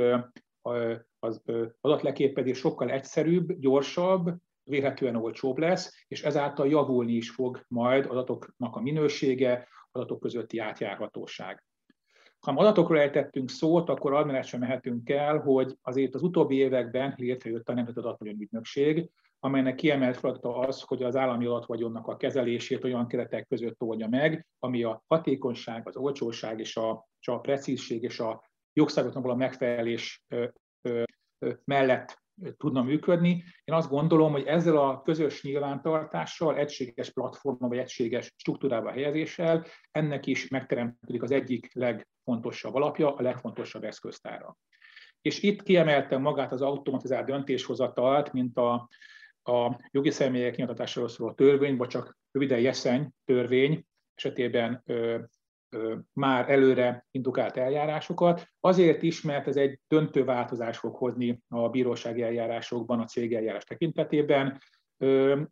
az 1.19 1.43
adatleképezés 1.81 2.59
sokkal 2.59 2.91
egyszerűbb, 2.91 3.53
gyorsabb, 3.53 4.35
vélhetően 4.65 5.17
olcsóbb 5.17 5.59
lesz, 5.59 6.05
és 6.09 6.23
ezáltal 6.23 6.69
javulni 6.69 7.13
is 7.13 7.31
fog 7.31 7.65
majd 7.69 8.07
adatoknak 8.07 8.77
a 8.77 8.81
minősége, 8.81 9.69
adatok 9.93 10.21
közötti 10.21 10.59
átjárhatóság. 10.59 11.65
Ha 12.39 12.53
adatokról 12.53 12.99
ejtettünk 12.99 13.51
szót, 13.51 13.89
akkor 13.89 14.13
arra 14.13 14.43
sem 14.43 14.61
mehetünk 14.61 15.11
el, 15.11 15.39
hogy 15.39 15.77
azért 15.83 16.15
az 16.15 16.23
utóbbi 16.23 16.57
években 16.57 17.15
létrejött 17.17 17.69
a 17.69 17.73
Nemzeti 17.75 17.99
Adatvagyon 17.99 18.41
Ügynökség, 18.41 19.11
amelynek 19.47 19.75
kiemelt 19.75 20.17
feladata 20.17 20.59
az, 20.59 20.83
hogy 20.83 21.03
az 21.03 21.17
állami 21.17 21.47
adatvagyonnak 21.47 22.07
a 22.07 22.17
kezelését 22.17 22.85
olyan 22.85 23.07
keretek 23.07 23.47
között 23.47 23.83
oldja 23.83 24.09
meg, 24.09 24.47
ami 24.59 24.83
a 24.83 25.03
hatékonyság, 25.07 25.89
az 25.89 25.97
olcsóság 25.97 26.61
és 26.61 26.77
a, 26.77 27.07
és 27.21 27.29
a 27.29 27.39
precízség 27.39 28.03
és 28.03 28.21
a 28.21 28.45
jogszabályoknak 28.73 29.25
a 29.25 29.35
megfelelés 29.35 30.25
mellett 31.65 32.23
tudna 32.57 32.83
működni. 32.83 33.45
Én 33.65 33.75
azt 33.75 33.89
gondolom, 33.89 34.33
hogy 34.33 34.47
ezzel 34.47 34.77
a 34.77 35.03
közös 35.03 35.43
nyilvántartással, 35.43 36.57
egységes 36.57 37.11
platformon 37.11 37.69
vagy 37.69 37.79
egységes 37.79 38.33
struktúrába 38.37 38.91
helyezéssel 38.91 39.67
ennek 39.91 40.27
is 40.27 40.49
megteremtődik 40.49 41.23
az 41.23 41.31
egyik 41.31 41.75
legfontosabb 41.75 42.75
alapja, 42.75 43.15
a 43.15 43.23
legfontosabb 43.23 43.85
eszköztára. 43.85 44.57
És 45.21 45.43
itt 45.43 45.63
kiemeltem 45.63 46.21
magát 46.21 46.53
az 46.53 46.63
automatizált 46.63 47.27
döntéshozatalt, 47.27 48.33
mint 48.33 48.57
a, 48.57 48.89
a 49.47 49.81
jogi 49.91 50.11
személyek 50.11 50.57
nyilvántartásáról 50.57 51.09
szóló 51.09 51.33
törvény, 51.33 51.77
vagy 51.77 51.89
csak 51.89 52.19
röviden 52.31 52.61
jeszeny 52.61 53.11
törvény 53.25 53.85
esetében 54.15 54.85
már 56.13 56.51
előre 56.51 57.07
indukált 57.11 57.57
eljárásokat, 57.57 58.49
azért 58.61 59.03
is, 59.03 59.23
mert 59.23 59.47
ez 59.47 59.57
egy 59.57 59.81
döntő 59.89 60.25
változás 60.25 60.79
fog 60.79 60.95
hozni 60.95 61.43
a 61.49 61.69
bírósági 61.69 62.23
eljárásokban, 62.23 63.01
a 63.01 63.05
cégeljárás 63.05 63.65
tekintetében, 63.65 64.61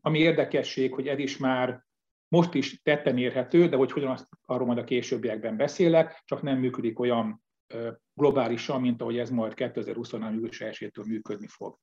ami 0.00 0.18
érdekesség, 0.18 0.94
hogy 0.94 1.08
ez 1.08 1.18
is 1.18 1.36
már 1.36 1.84
most 2.28 2.54
is 2.54 2.82
tetten 2.82 3.18
érhető, 3.18 3.68
de 3.68 3.76
hogy 3.76 3.92
hogyan 3.92 4.10
azt, 4.10 4.28
arról 4.46 4.66
majd 4.66 4.78
a 4.78 4.84
későbbiekben 4.84 5.56
beszélek, 5.56 6.22
csak 6.24 6.42
nem 6.42 6.58
működik 6.58 6.98
olyan 6.98 7.42
globálisan, 8.14 8.80
mint 8.80 9.00
ahogy 9.00 9.18
ez 9.18 9.30
majd 9.30 9.54
2023. 9.54 10.34
július 10.34 10.60
1 10.60 10.90
működni 11.06 11.46
fog. 11.46 11.78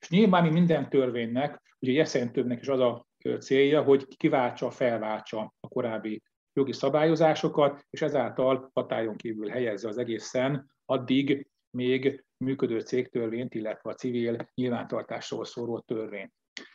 És 0.00 0.08
nyilván 0.08 0.42
mi 0.42 0.50
minden 0.50 0.88
törvénynek, 0.88 1.62
ugye 1.78 1.92
jeszentőbbnek 1.92 2.60
is 2.60 2.68
az 2.68 2.80
a 2.80 3.06
célja, 3.38 3.82
hogy 3.82 4.16
kiváltsa, 4.16 4.70
felváltsa 4.70 5.54
a 5.60 5.68
korábbi 5.68 6.22
jogi 6.52 6.72
szabályozásokat, 6.72 7.86
és 7.90 8.02
ezáltal 8.02 8.70
hatályon 8.74 9.16
kívül 9.16 9.48
helyezze 9.48 9.88
az 9.88 9.98
egészen 9.98 10.70
addig 10.84 11.48
még 11.70 12.24
működő 12.44 12.80
cégtörvényt, 12.80 13.54
illetve 13.54 13.90
a 13.90 13.94
civil 13.94 14.50
nyilvántartásról 14.54 15.44
szóló 15.44 15.78
törvényt. 15.78 16.32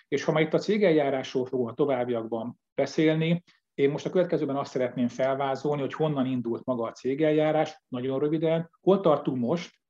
És 0.08 0.24
ha 0.24 0.32
ma 0.32 0.42
itt 0.42 0.54
a 0.54 0.60
cégeljárásról 0.60 1.46
fogunk 1.46 1.70
a 1.70 1.74
továbbiakban 1.74 2.60
beszélni, 2.76 3.44
én 3.74 3.90
most 3.90 4.06
a 4.06 4.10
következőben 4.10 4.56
azt 4.56 4.72
szeretném 4.72 5.08
felvázolni, 5.08 5.82
hogy 5.82 5.94
honnan 5.94 6.26
indult 6.26 6.66
maga 6.66 6.84
a 6.84 6.92
cégeljárás, 6.92 7.84
nagyon 7.88 8.20
röviden, 8.20 8.70
hol 8.82 9.00
tartunk 9.00 9.38
most, 9.38 9.81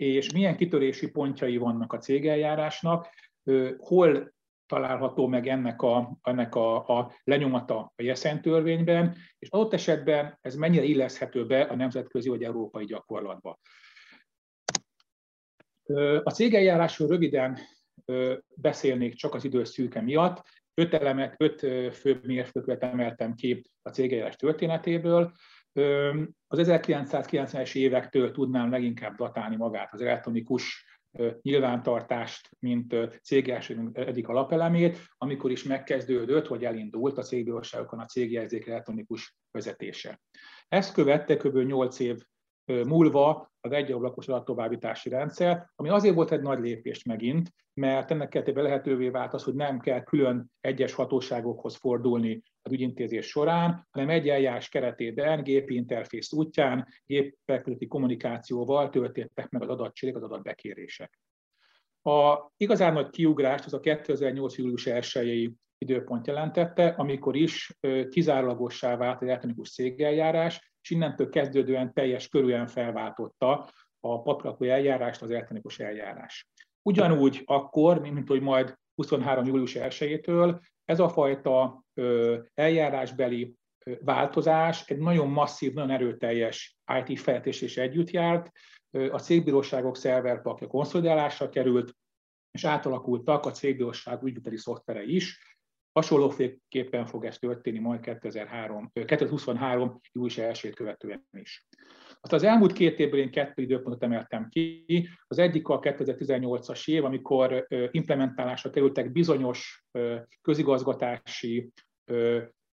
és 0.00 0.32
milyen 0.32 0.56
kitörési 0.56 1.10
pontjai 1.10 1.56
vannak 1.56 1.92
a 1.92 1.98
cégeljárásnak, 1.98 3.08
hol 3.78 4.32
található 4.66 5.26
meg 5.26 5.46
ennek 5.46 5.82
a, 5.82 6.18
ennek 6.22 6.54
a, 6.54 6.98
a 6.98 7.12
lenyomata 7.24 7.92
a 7.96 8.02
Jeszen 8.02 8.42
törvényben, 8.42 9.16
és 9.38 9.48
adott 9.48 9.72
esetben 9.72 10.38
ez 10.40 10.54
mennyire 10.54 10.84
illeszhető 10.84 11.46
be 11.46 11.62
a 11.62 11.74
nemzetközi 11.74 12.28
vagy 12.28 12.42
európai 12.42 12.84
gyakorlatba. 12.84 13.58
A 16.22 16.30
cégeljárásról 16.30 17.08
röviden 17.08 17.58
beszélnék 18.54 19.14
csak 19.14 19.34
az 19.34 19.44
idő 19.44 19.64
szűke 19.64 20.00
miatt. 20.00 20.42
Öt 20.74 20.94
elemet, 20.94 21.34
öt 21.38 21.60
fő 21.94 22.20
mérföldkövet 22.22 22.82
emeltem 22.82 23.34
ki 23.34 23.62
a 23.82 23.90
cégeljárás 23.90 24.36
történetéből. 24.36 25.32
Az 26.46 26.58
1990-es 26.62 27.74
évektől 27.74 28.30
tudnám 28.30 28.70
leginkább 28.70 29.16
datálni 29.16 29.56
magát 29.56 29.92
az 29.92 30.00
elektronikus 30.00 30.84
nyilvántartást, 31.42 32.50
mint 32.58 32.96
cégjárásunk 33.22 33.96
egyik 33.96 34.28
alapelemét, 34.28 34.98
amikor 35.18 35.50
is 35.50 35.62
megkezdődött, 35.62 36.46
vagy 36.46 36.64
elindult 36.64 37.18
a 37.18 37.22
cégbíróságokon 37.22 37.98
a 37.98 38.04
cégjegyzék 38.04 38.66
elektronikus 38.66 39.36
vezetése. 39.50 40.20
Ezt 40.68 40.92
követte 40.92 41.36
kb. 41.36 41.56
8 41.56 41.98
év 41.98 42.18
múlva 42.64 43.52
az 43.60 43.72
egyablakos 43.72 44.28
adattovábbítási 44.28 45.08
rendszer, 45.08 45.70
ami 45.74 45.88
azért 45.88 46.14
volt 46.14 46.32
egy 46.32 46.42
nagy 46.42 46.60
lépés 46.60 47.04
megint, 47.04 47.52
mert 47.74 48.10
ennek 48.10 48.28
keretében 48.28 48.64
lehetővé 48.64 49.08
vált 49.08 49.34
az, 49.34 49.42
hogy 49.42 49.54
nem 49.54 49.80
kell 49.80 50.02
külön 50.02 50.50
egyes 50.60 50.92
hatóságokhoz 50.92 51.76
fordulni 51.76 52.42
az 52.62 52.72
ügyintézés 52.72 53.26
során, 53.26 53.86
hanem 53.90 54.08
egy 54.08 54.28
eljárás 54.28 54.68
keretében 54.68 55.42
gépi 55.42 55.74
interfész 55.74 56.32
útján, 56.32 56.86
gépek 57.06 57.66
kommunikációval 57.88 58.90
történtek 58.90 59.48
meg 59.48 59.62
az 59.62 59.68
adatcserék, 59.68 60.16
az 60.16 60.22
adatbekérések. 60.22 61.18
A 62.02 62.50
igazán 62.56 62.92
nagy 62.92 63.10
kiugrást 63.10 63.64
az 63.64 63.74
a 63.74 63.80
2008. 63.80 64.56
július 64.56 64.86
1 64.86 65.52
időpont 65.78 66.26
jelentette, 66.26 66.86
amikor 66.86 67.36
is 67.36 67.78
kizárólagossá 68.10 68.96
vált 68.96 69.22
az 69.22 69.28
elektronikus 69.28 69.72
cégeljárás, 69.72 70.74
és 70.82 70.90
innentől 70.90 71.28
kezdődően 71.28 71.92
teljes 71.92 72.28
körülön 72.28 72.66
felváltotta 72.66 73.70
a 74.00 74.22
paprakó 74.22 74.64
eljárást 74.64 75.22
az 75.22 75.30
elektronikus 75.30 75.78
eljárás. 75.78 76.48
Ugyanúgy 76.82 77.42
akkor, 77.44 78.00
mint 78.00 78.28
hogy 78.28 78.40
majd 78.40 78.74
23. 78.94 79.44
július 79.44 79.76
1-től 79.78 80.60
ez 80.90 81.00
a 81.00 81.08
fajta 81.08 81.84
eljárásbeli 82.54 83.54
változás 84.00 84.88
egy 84.88 84.98
nagyon 84.98 85.28
masszív, 85.28 85.72
nagyon 85.72 85.90
erőteljes 85.90 86.78
IT 87.04 87.20
fejlesztés 87.20 87.60
is 87.60 87.76
együtt 87.76 88.10
járt. 88.10 88.50
A 88.90 89.18
cégbíróságok 89.18 89.96
szerverpakja 89.96 90.66
konszolidálásra 90.66 91.48
került, 91.48 91.96
és 92.50 92.64
átalakultak 92.64 93.46
a 93.46 93.50
cégbíróság 93.50 94.22
ügyviteli 94.22 94.56
szoftvere 94.56 95.02
is, 95.02 95.48
Hasonlóképpen 95.92 97.06
fog 97.06 97.24
ez 97.24 97.38
történni 97.38 97.78
majd 97.78 98.00
2003, 98.00 98.90
2023. 98.92 100.00
július 100.12 100.38
1 100.38 100.74
követően 100.74 101.26
is. 101.32 101.66
Azt 102.20 102.32
az 102.32 102.42
elmúlt 102.42 102.72
két 102.72 102.98
évből 102.98 103.20
én 103.20 103.30
kettő 103.30 103.62
időpontot 103.62 104.02
emeltem 104.02 104.48
ki. 104.48 104.84
Az 105.26 105.38
egyik 105.38 105.68
a 105.68 105.80
2018-as 105.80 106.88
év, 106.88 107.04
amikor 107.04 107.66
implementálásra 107.90 108.70
kerültek 108.70 109.12
bizonyos 109.12 109.84
közigazgatási 110.42 111.72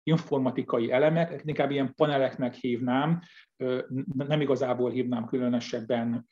informatikai 0.03 0.91
elemek, 0.91 1.41
inkább 1.45 1.71
ilyen 1.71 1.93
paneleknek 1.95 2.53
hívnám, 2.53 3.21
nem 4.13 4.41
igazából 4.41 4.91
hívnám 4.91 5.25
különösebben 5.25 6.27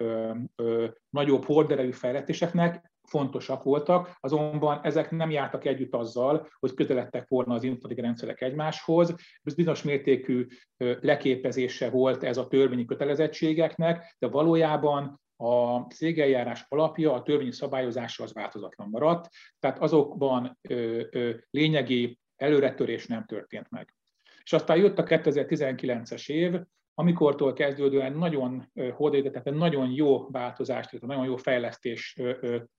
nagyobb 1.10 1.46
horderejű 1.46 1.92
fejletéseknek, 1.92 2.91
fontosak 3.12 3.64
voltak, 3.64 4.18
azonban 4.20 4.80
ezek 4.84 5.12
nem 5.12 5.30
jártak 5.30 5.66
együtt 5.66 5.94
azzal, 5.94 6.48
hogy 6.60 6.74
közeledtek 6.74 7.28
volna 7.28 7.54
az 7.54 7.64
informatikai 7.64 8.04
rendszerek 8.04 8.42
egymáshoz. 8.42 9.16
Bizonyos 9.56 9.84
mértékű 9.84 10.48
leképezése 10.78 11.90
volt 11.90 12.24
ez 12.24 12.38
a 12.38 12.48
törvényi 12.48 12.86
kötelezettségeknek, 12.86 14.16
de 14.20 14.28
valójában 14.28 15.22
a 15.36 15.80
cégeljárás 15.80 16.66
alapja, 16.68 17.14
a 17.14 17.24
törvényi 17.24 17.52
szabályozása 17.52 18.24
az 18.24 18.34
változatlan 18.34 18.90
maradt, 18.90 19.30
tehát 19.60 19.80
azokban 19.80 20.58
ö, 20.70 21.04
ö, 21.12 21.32
lényegi 21.50 22.20
előretörés 22.36 23.08
nem 23.08 23.26
történt 23.26 23.70
meg. 23.70 23.96
És 24.44 24.54
aztán 24.54 24.78
jött 24.78 24.98
a 24.98 25.04
2019-es 25.04 26.30
év, 26.30 26.62
amikortól 26.94 27.54
kezdődően 27.54 28.14
nagyon 28.14 28.72
hódétetett, 28.94 29.54
nagyon 29.54 29.92
jó 29.92 30.30
változást, 30.30 31.02
nagyon 31.02 31.26
jó 31.26 31.36
fejlesztés 31.36 32.20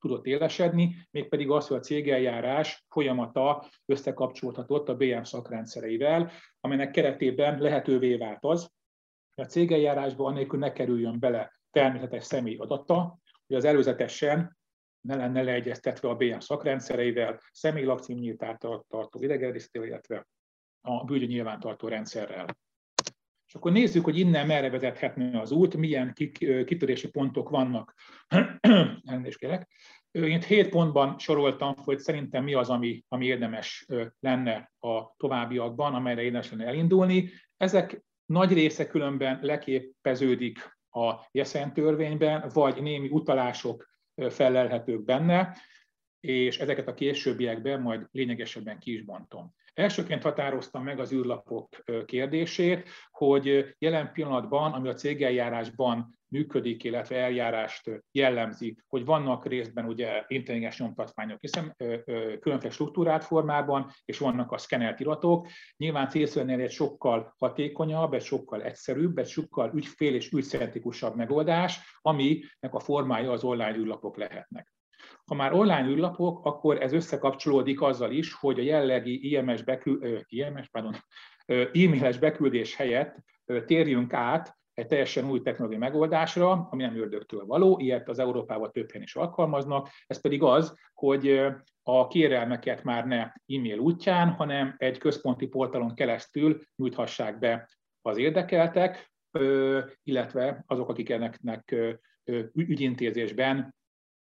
tudott 0.00 0.26
élesedni, 0.26 1.08
mégpedig 1.10 1.50
az, 1.50 1.66
hogy 1.66 1.76
a 1.76 1.80
cégeljárás 1.80 2.84
folyamata 2.88 3.68
összekapcsolhatott 3.86 4.88
a 4.88 4.96
BM 4.96 5.22
szakrendszereivel, 5.22 6.30
amelynek 6.60 6.90
keretében 6.90 7.60
lehetővé 7.60 8.16
vált 8.16 8.44
az, 8.44 8.70
hogy 9.34 9.44
a 9.44 9.48
cégeljárásban 9.48 10.26
annélkül 10.26 10.58
ne 10.58 10.72
kerüljön 10.72 11.18
bele 11.18 11.60
természetes 11.70 12.24
személy 12.24 12.56
adata, 12.56 13.18
hogy 13.46 13.56
az 13.56 13.64
előzetesen 13.64 14.56
ne 15.00 15.16
lenne 15.16 15.42
leegyeztetve 15.42 16.08
a 16.08 16.16
BM 16.16 16.38
szakrendszereivel, 16.38 17.40
személy 17.52 17.84
lakcímnyíltát 17.84 18.58
tartó 18.88 19.22
idegenregisztrével, 19.22 19.88
illetve 19.88 20.26
a 20.80 21.04
bűnyi 21.04 21.24
nyilvántartó 21.24 21.88
rendszerrel. 21.88 22.46
És 23.52 23.58
akkor 23.58 23.72
nézzük, 23.72 24.04
hogy 24.04 24.18
innen 24.18 24.46
merre 24.46 24.70
vezethetne 24.70 25.40
az 25.40 25.50
út, 25.50 25.76
milyen 25.76 26.12
kitörési 26.64 27.10
pontok 27.10 27.48
vannak. 27.48 27.94
Elnézést 29.04 29.38
kérek. 29.38 29.68
Én 30.10 30.42
hét 30.42 30.68
pontban 30.68 31.18
soroltam, 31.18 31.74
hogy 31.76 31.98
szerintem 31.98 32.44
mi 32.44 32.54
az, 32.54 32.68
ami, 32.68 33.04
ami 33.08 33.26
érdemes 33.26 33.86
lenne 34.20 34.72
a 34.80 35.16
továbbiakban, 35.16 35.94
amelyre 35.94 36.22
érdemes 36.22 36.50
lenne 36.50 36.66
elindulni. 36.66 37.30
Ezek 37.56 38.04
nagy 38.26 38.52
része 38.52 38.86
különben 38.86 39.38
leképeződik 39.42 40.78
a 40.90 41.14
Jeszen 41.30 41.72
törvényben, 41.72 42.50
vagy 42.52 42.82
némi 42.82 43.08
utalások 43.08 43.90
felelhetők 44.28 45.04
benne, 45.04 45.56
és 46.20 46.58
ezeket 46.58 46.88
a 46.88 46.94
későbbiekben 46.94 47.80
majd 47.80 48.06
lényegesebben 48.10 48.78
ki 48.78 48.92
is 48.92 49.02
bontom. 49.02 49.54
Elsőként 49.74 50.22
határoztam 50.22 50.82
meg 50.82 51.00
az 51.00 51.12
űrlapok 51.12 51.68
kérdését, 52.04 52.88
hogy 53.10 53.74
jelen 53.78 54.12
pillanatban, 54.12 54.72
ami 54.72 54.88
a 54.88 54.94
cégeljárásban 54.94 56.20
működik, 56.28 56.84
illetve 56.84 57.16
eljárást 57.16 57.90
jellemzi, 58.10 58.76
hogy 58.86 59.04
vannak 59.04 59.46
részben 59.46 59.84
ugye 59.84 60.24
intelligens 60.26 60.78
nyomtatványok, 60.78 61.40
hiszen 61.40 61.76
különféle 62.40 62.70
struktúrált 62.70 63.24
formában, 63.24 63.90
és 64.04 64.18
vannak 64.18 64.52
a 64.52 64.58
szkenelt 64.58 65.00
iratok. 65.00 65.46
Nyilván 65.76 66.08
célszerűen 66.08 66.60
egy 66.60 66.70
sokkal 66.70 67.34
hatékonyabb, 67.38 68.14
egy 68.14 68.24
sokkal 68.24 68.62
egyszerűbb, 68.62 69.18
egy 69.18 69.28
sokkal 69.28 69.70
ügyfél 69.74 70.14
és 70.14 70.32
ügyszeretikusabb 70.32 71.16
megoldás, 71.16 71.98
aminek 72.00 72.68
a 72.70 72.80
formája 72.80 73.30
az 73.30 73.44
online 73.44 73.76
űrlapok 73.76 74.16
lehetnek. 74.16 74.72
Ha 75.32 75.38
már 75.38 75.52
online 75.52 75.86
űrlapok, 75.88 76.44
akkor 76.44 76.82
ez 76.82 76.92
összekapcsolódik 76.92 77.80
azzal 77.80 78.10
is, 78.10 78.32
hogy 78.32 78.58
a 78.58 78.62
jellegi 78.62 79.30
IMS 79.30 79.62
bekül, 79.62 80.22
IMS, 80.26 80.68
pardon, 80.68 80.94
e-mailes 81.46 82.18
beküldés 82.18 82.76
helyett 82.76 83.16
térjünk 83.66 84.12
át 84.12 84.56
egy 84.74 84.86
teljesen 84.86 85.30
új 85.30 85.40
technológiai 85.40 85.80
megoldásra, 85.80 86.68
ami 86.70 86.82
nem 86.82 86.96
ördögtől 86.96 87.46
való, 87.46 87.78
ilyet 87.78 88.08
az 88.08 88.18
Európában 88.18 88.70
több 88.70 88.90
helyen 88.90 89.06
is 89.06 89.16
alkalmaznak, 89.16 89.88
ez 90.06 90.20
pedig 90.20 90.42
az, 90.42 90.76
hogy 90.94 91.40
a 91.82 92.06
kérelmeket 92.06 92.82
már 92.82 93.06
ne 93.06 93.20
e-mail 93.46 93.78
útján, 93.78 94.28
hanem 94.28 94.74
egy 94.78 94.98
központi 94.98 95.46
portalon 95.46 95.94
keresztül 95.94 96.60
nyújthassák 96.76 97.38
be 97.38 97.70
az 98.02 98.16
érdekeltek, 98.16 99.12
illetve 100.02 100.64
azok, 100.66 100.88
akik 100.88 101.10
ennek 101.10 101.74
ügyintézésben 102.54 103.74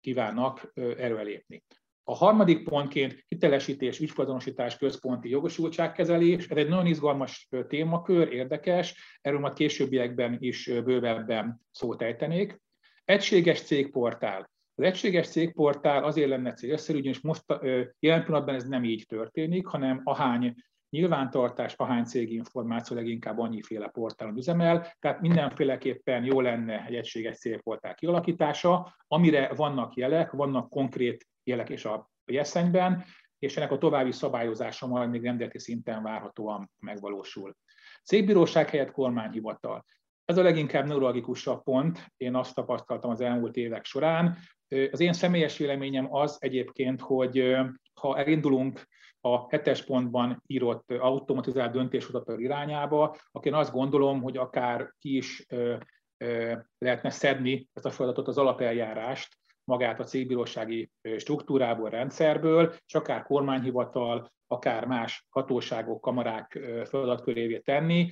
kívánnak 0.06 0.72
előrelépni. 0.75 1.62
A 2.04 2.14
harmadik 2.14 2.64
pontként 2.64 3.25
hitelesítés, 3.28 4.00
ügyfelazonosítás, 4.00 4.76
központi 4.76 5.28
jogosultságkezelés. 5.28 6.48
Ez 6.48 6.56
egy 6.56 6.68
nagyon 6.68 6.86
izgalmas 6.86 7.48
témakör, 7.68 8.32
érdekes, 8.32 9.18
erről 9.20 9.40
majd 9.40 9.52
későbbiekben 9.52 10.36
is 10.40 10.70
bővebben 10.84 11.60
szót 11.70 12.02
ejtenék. 12.02 12.60
Egységes 13.04 13.60
cégportál. 13.60 14.50
Az 14.75 14.84
egységes 14.84 15.28
cégportál 15.28 16.04
azért 16.04 16.28
lenne 16.28 16.52
célszerű, 16.52 16.98
ugyanis 16.98 17.20
most 17.20 17.44
jelen 17.98 18.25
pillanatban 18.25 18.54
ez 18.54 18.64
nem 18.64 18.84
így 18.84 19.06
történik, 19.08 19.66
hanem 19.66 20.00
ahány 20.04 20.54
nyilvántartás, 20.97 21.75
ahány 21.76 22.05
céginformáció 22.05 22.97
leginkább 22.97 23.38
annyiféle 23.38 23.88
portálon 23.88 24.37
üzemel, 24.37 24.93
tehát 24.99 25.21
mindenféleképpen 25.21 26.25
jó 26.25 26.41
lenne 26.41 26.85
egy 26.85 26.95
egységes 26.95 27.38
célportál 27.38 27.95
kialakítása, 27.95 28.97
amire 29.09 29.53
vannak 29.55 29.95
jelek, 29.95 30.31
vannak 30.31 30.71
konkrét 30.71 31.26
jelek 31.45 31.69
és 31.69 31.85
a 31.85 32.11
jeszenyben, 32.25 33.05
és 33.38 33.57
ennek 33.57 33.71
a 33.71 33.79
további 33.79 34.12
szabályozása 34.12 34.87
majd 34.87 35.11
még 35.11 35.23
rendeleti 35.23 35.59
szinten 35.59 36.03
várhatóan 36.03 36.71
megvalósul. 36.79 37.57
Cégbíróság 38.05 38.71
helyett 38.71 38.91
kormányhivatal. 38.91 39.85
Ez 40.25 40.38
a 40.38 40.43
leginkább 40.43 40.87
neurologikusabb 40.87 41.62
pont, 41.62 42.12
én 42.17 42.35
azt 42.35 42.55
tapasztaltam 42.55 43.11
az 43.11 43.21
elmúlt 43.21 43.57
évek 43.57 43.85
során. 43.85 44.37
Az 44.91 45.00
én 45.00 45.12
személyes 45.12 45.59
véleményem 45.59 46.15
az 46.15 46.37
egyébként, 46.41 47.00
hogy 47.00 47.57
ha 47.95 48.19
elindulunk 48.19 48.87
a 49.33 49.47
hetes 49.49 49.85
pontban 49.85 50.42
írott 50.47 50.90
automatizált 50.92 51.73
döntéshozatal 51.73 52.41
irányába, 52.41 53.17
én 53.41 53.54
azt 53.54 53.73
gondolom, 53.73 54.23
hogy 54.23 54.36
akár 54.36 54.95
ki 54.99 55.17
is 55.17 55.47
lehetne 56.78 57.10
szedni 57.10 57.69
ezt 57.73 57.86
a 57.86 57.91
feladatot, 57.91 58.28
az 58.28 58.39
alapeljárást, 58.39 59.36
magát 59.65 60.00
a 60.00 60.04
cégbírósági 60.04 60.91
struktúrából, 61.17 61.91
rendszerből, 61.91 62.75
és 62.86 62.95
akár 62.95 63.23
kormányhivatal, 63.23 64.32
akár 64.47 64.86
más 64.86 65.26
hatóságok, 65.30 66.00
kamarák 66.00 66.58
feladatkörévé 66.84 67.58
tenni. 67.58 68.10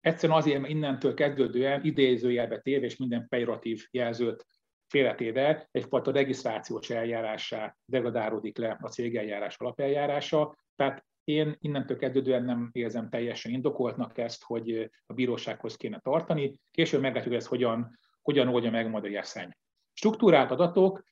Egyszerűen 0.00 0.38
azért, 0.38 0.60
mert 0.60 0.72
innentől 0.72 1.14
kezdődően 1.14 1.84
idézőjelbe 1.84 2.58
téve 2.58 2.84
és 2.84 2.96
minden 2.96 3.26
pejoratív 3.28 3.86
jelzőt 3.90 4.46
félretéve 4.88 5.68
egyfajta 5.70 6.12
regisztrációs 6.12 6.90
eljárásá 6.90 7.76
degradálódik 7.84 8.58
le 8.58 8.78
a 8.80 8.88
cégeljárás 8.88 9.56
alapeljárása. 9.56 10.56
Tehát 10.76 11.06
én 11.24 11.56
innentől 11.60 11.96
kezdődően 11.96 12.44
nem 12.44 12.70
érzem 12.72 13.08
teljesen 13.08 13.52
indokoltnak 13.52 14.18
ezt, 14.18 14.44
hogy 14.44 14.90
a 15.06 15.12
bírósághoz 15.12 15.76
kéne 15.76 15.98
tartani. 15.98 16.58
Később 16.70 17.00
meglátjuk, 17.00 17.32
hogy 17.32 17.42
ez 17.42 17.48
hogyan, 17.48 17.98
hogyan 18.22 18.48
oldja 18.48 18.70
meg 18.70 18.90
majd 18.90 19.04
a 19.04 19.08
jeszeny. 19.08 19.50
Struktúrált 19.92 20.50
adatok. 20.50 21.02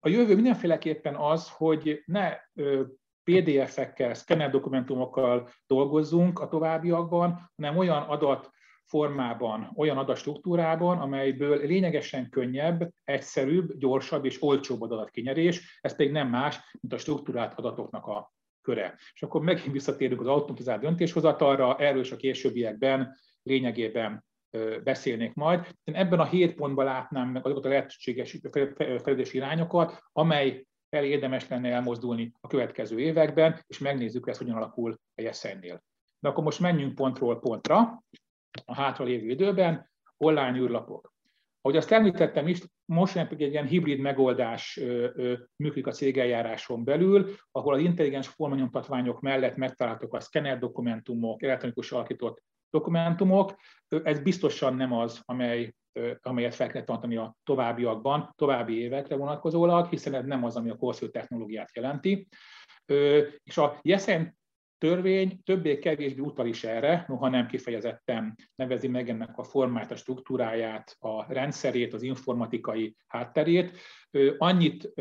A 0.00 0.08
jövő 0.08 0.34
mindenféleképpen 0.34 1.16
az, 1.16 1.50
hogy 1.50 2.02
ne 2.04 2.36
PDF-ekkel, 3.24 4.14
szkenner 4.14 4.50
dokumentumokkal 4.50 5.48
dolgozzunk 5.66 6.40
a 6.40 6.48
továbbiakban, 6.48 7.50
hanem 7.56 7.76
olyan 7.76 8.02
adat 8.02 8.50
formában, 8.86 9.72
olyan 9.74 9.98
adatstruktúrában, 9.98 10.98
amelyből 10.98 11.66
lényegesen 11.66 12.28
könnyebb, 12.30 12.90
egyszerűbb, 13.04 13.78
gyorsabb 13.78 14.24
és 14.24 14.42
olcsóbb 14.42 14.82
adatkinyerés, 14.82 15.78
ez 15.80 15.96
pedig 15.96 16.12
nem 16.12 16.28
más, 16.28 16.60
mint 16.80 16.92
a 16.92 16.98
struktúrált 16.98 17.54
adatoknak 17.54 18.06
a 18.06 18.32
köre. 18.62 18.94
És 19.14 19.22
akkor 19.22 19.40
megint 19.40 19.72
visszatérünk 19.72 20.20
az 20.20 20.26
automatizált 20.26 20.80
döntéshozatalra, 20.80 21.76
erről 21.76 22.00
is 22.00 22.12
a 22.12 22.16
későbbiekben 22.16 23.16
lényegében 23.42 24.24
beszélnék 24.84 25.34
majd. 25.34 25.66
Én 25.84 25.94
ebben 25.94 26.20
a 26.20 26.24
hét 26.24 26.54
pontban 26.54 26.84
látnám 26.84 27.28
meg 27.28 27.44
azokat 27.44 27.64
a 27.64 27.68
lehetséges 27.68 28.38
fejlődési 28.76 29.36
irányokat, 29.36 30.02
amely 30.12 30.66
fel 30.88 31.04
érdemes 31.04 31.48
lenne 31.48 31.72
elmozdulni 31.72 32.32
a 32.40 32.46
következő 32.46 32.98
években, 32.98 33.60
és 33.66 33.78
megnézzük 33.78 34.28
ezt, 34.28 34.38
hogyan 34.38 34.56
alakul 34.56 34.98
a 35.14 35.20
Jeszennél. 35.20 35.82
De 36.18 36.28
akkor 36.28 36.44
most 36.44 36.60
menjünk 36.60 36.94
pontról 36.94 37.38
pontra 37.38 38.02
a 38.64 38.74
hátralévő 38.74 39.28
időben, 39.28 39.90
online 40.16 40.56
űrlapok. 40.56 41.14
Ahogy 41.60 41.76
azt 41.76 41.92
említettem 41.92 42.48
is, 42.48 42.60
most 42.84 43.16
egy 43.16 43.40
ilyen 43.40 43.66
hibrid 43.66 43.98
megoldás 43.98 44.80
működik 45.56 45.86
a 45.86 45.92
cégeljáráson 45.92 46.84
belül, 46.84 47.34
ahol 47.50 47.74
az 47.74 47.80
intelligens 47.80 48.28
formanyomtatványok 48.28 49.20
mellett 49.20 49.56
megtalálhatók 49.56 50.14
a 50.14 50.20
szkenner 50.20 50.58
dokumentumok, 50.58 51.42
elektronikus 51.42 51.92
alakított 51.92 52.42
dokumentumok. 52.70 53.54
Ez 53.88 54.20
biztosan 54.20 54.74
nem 54.74 54.92
az, 54.92 55.20
amely, 55.24 55.74
amelyet 56.22 56.54
fel 56.54 56.68
kell 56.68 56.82
tartani 56.82 57.16
a 57.16 57.36
továbbiakban, 57.44 58.32
további 58.34 58.78
évekre 58.78 59.16
vonatkozólag, 59.16 59.88
hiszen 59.88 60.14
ez 60.14 60.24
nem 60.24 60.44
az, 60.44 60.56
ami 60.56 60.70
a 60.70 60.76
korszerű 60.76 61.10
technológiát 61.10 61.74
jelenti. 61.74 62.28
És 63.42 63.58
a 63.58 63.78
Jesen 63.82 64.36
törvény 64.78 65.40
többé-kevésbé 65.44 66.20
utal 66.20 66.46
is 66.46 66.64
erre, 66.64 67.04
noha 67.08 67.28
nem 67.28 67.46
kifejezetten 67.46 68.34
nevezi 68.54 68.88
meg 68.88 69.08
ennek 69.08 69.38
a 69.38 69.44
formát, 69.44 69.90
a 69.90 69.96
struktúráját, 69.96 70.96
a 70.98 71.32
rendszerét, 71.32 71.94
az 71.94 72.02
informatikai 72.02 72.96
hátterét. 73.06 73.78
Annyit 74.38 74.92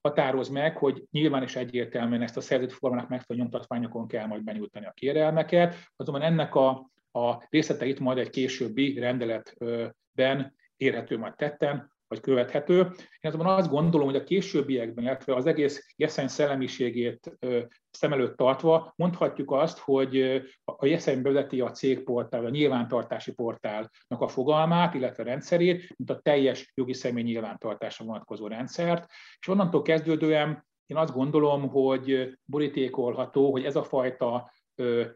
határoz 0.00 0.48
meg, 0.48 0.76
hogy 0.76 1.04
nyilván 1.10 1.42
is 1.42 1.56
egyértelműen 1.56 2.22
ezt 2.22 2.36
a 2.36 2.40
szerződő 2.40 2.72
formának 2.72 3.08
megfelelő 3.08 3.44
nyomtatványokon 3.44 4.08
kell 4.08 4.26
majd 4.26 4.44
benyújtani 4.44 4.86
a 4.86 4.92
kérelmeket, 4.92 5.74
azonban 5.96 6.22
ennek 6.22 6.54
a, 6.54 6.90
a 7.12 7.46
részleteit 7.48 8.00
majd 8.00 8.18
egy 8.18 8.30
későbbi 8.30 8.98
rendeletben 8.98 10.54
érhető 10.76 11.18
majd 11.18 11.34
tetten, 11.34 11.91
vagy 12.12 12.20
követhető. 12.20 12.78
Én 13.20 13.30
azonban 13.30 13.56
azt 13.56 13.70
gondolom, 13.70 14.06
hogy 14.06 14.16
a 14.16 14.24
későbbiekben, 14.24 15.04
illetve 15.04 15.34
az 15.34 15.46
egész 15.46 15.94
Jeszeny 15.96 16.28
szellemiségét 16.28 17.38
szem 17.90 18.12
előtt 18.12 18.36
tartva 18.36 18.92
mondhatjuk 18.96 19.50
azt, 19.50 19.78
hogy 19.78 20.42
a 20.64 20.86
Jeszeny 20.86 21.22
bevezeti 21.22 21.60
a 21.60 21.70
cégportál, 21.70 22.44
a 22.44 22.50
nyilvántartási 22.50 23.32
portálnak 23.32 23.88
a 24.18 24.28
fogalmát, 24.28 24.94
illetve 24.94 25.22
rendszerét, 25.22 25.94
mint 25.96 26.10
a 26.10 26.20
teljes 26.20 26.72
jogi 26.74 26.92
személy 26.92 27.22
nyilvántartásra 27.22 28.04
vonatkozó 28.04 28.46
rendszert, 28.46 29.10
és 29.38 29.48
onnantól 29.48 29.82
kezdődően 29.82 30.70
én 30.86 30.96
azt 30.96 31.14
gondolom, 31.14 31.68
hogy 31.68 32.38
borítékolható, 32.44 33.50
hogy 33.50 33.64
ez 33.64 33.76
a 33.76 33.82
fajta 33.82 34.52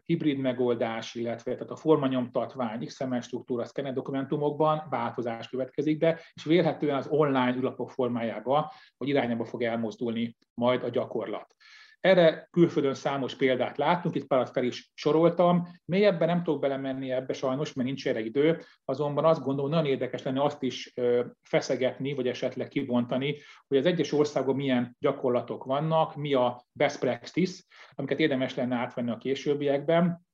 hibrid 0.03 0.37
megoldás, 0.37 1.15
illetve 1.15 1.53
tehát 1.53 1.71
a 1.71 1.75
formanyomtatvány, 1.75 2.85
XML 2.85 3.21
struktúra, 3.21 3.65
szkenner 3.65 3.93
dokumentumokban 3.93 4.87
változás 4.89 5.49
következik 5.49 5.97
be, 5.97 6.19
és 6.33 6.43
vélhetően 6.43 6.95
az 6.95 7.07
online 7.07 7.55
ülapok 7.55 7.91
formájába, 7.91 8.73
hogy 8.97 9.07
irányába 9.07 9.45
fog 9.45 9.63
elmozdulni 9.63 10.37
majd 10.53 10.83
a 10.83 10.89
gyakorlat. 10.89 11.55
Erre 11.99 12.47
külföldön 12.51 12.93
számos 12.93 13.35
példát 13.35 13.77
látunk, 13.77 14.15
itt 14.15 14.27
párat 14.27 14.49
fel 14.49 14.63
is 14.63 14.91
soroltam. 14.93 15.67
Mélyebben 15.85 16.27
nem 16.27 16.43
tudok 16.43 16.61
belemenni 16.61 17.11
ebbe 17.11 17.33
sajnos, 17.33 17.73
mert 17.73 17.87
nincs 17.87 18.07
erre 18.07 18.19
idő, 18.19 18.61
azonban 18.85 19.25
azt 19.25 19.43
gondolom, 19.43 19.71
nagyon 19.71 19.85
érdekes 19.85 20.23
lenne 20.23 20.43
azt 20.43 20.63
is 20.63 20.93
feszegetni, 21.41 22.13
vagy 22.13 22.27
esetleg 22.27 22.67
kibontani, 22.67 23.37
hogy 23.67 23.77
az 23.77 23.85
egyes 23.85 24.11
országban 24.11 24.55
milyen 24.55 24.95
gyakorlatok 24.99 25.63
vannak, 25.63 26.15
mi 26.15 26.33
a 26.33 26.65
best 26.71 26.99
practice, 26.99 27.63
amiket 27.95 28.19
érdemes 28.19 28.55
lenne 28.55 28.75
átvenni 28.75 29.11
a 29.11 29.17
későbbiekben, 29.17 30.25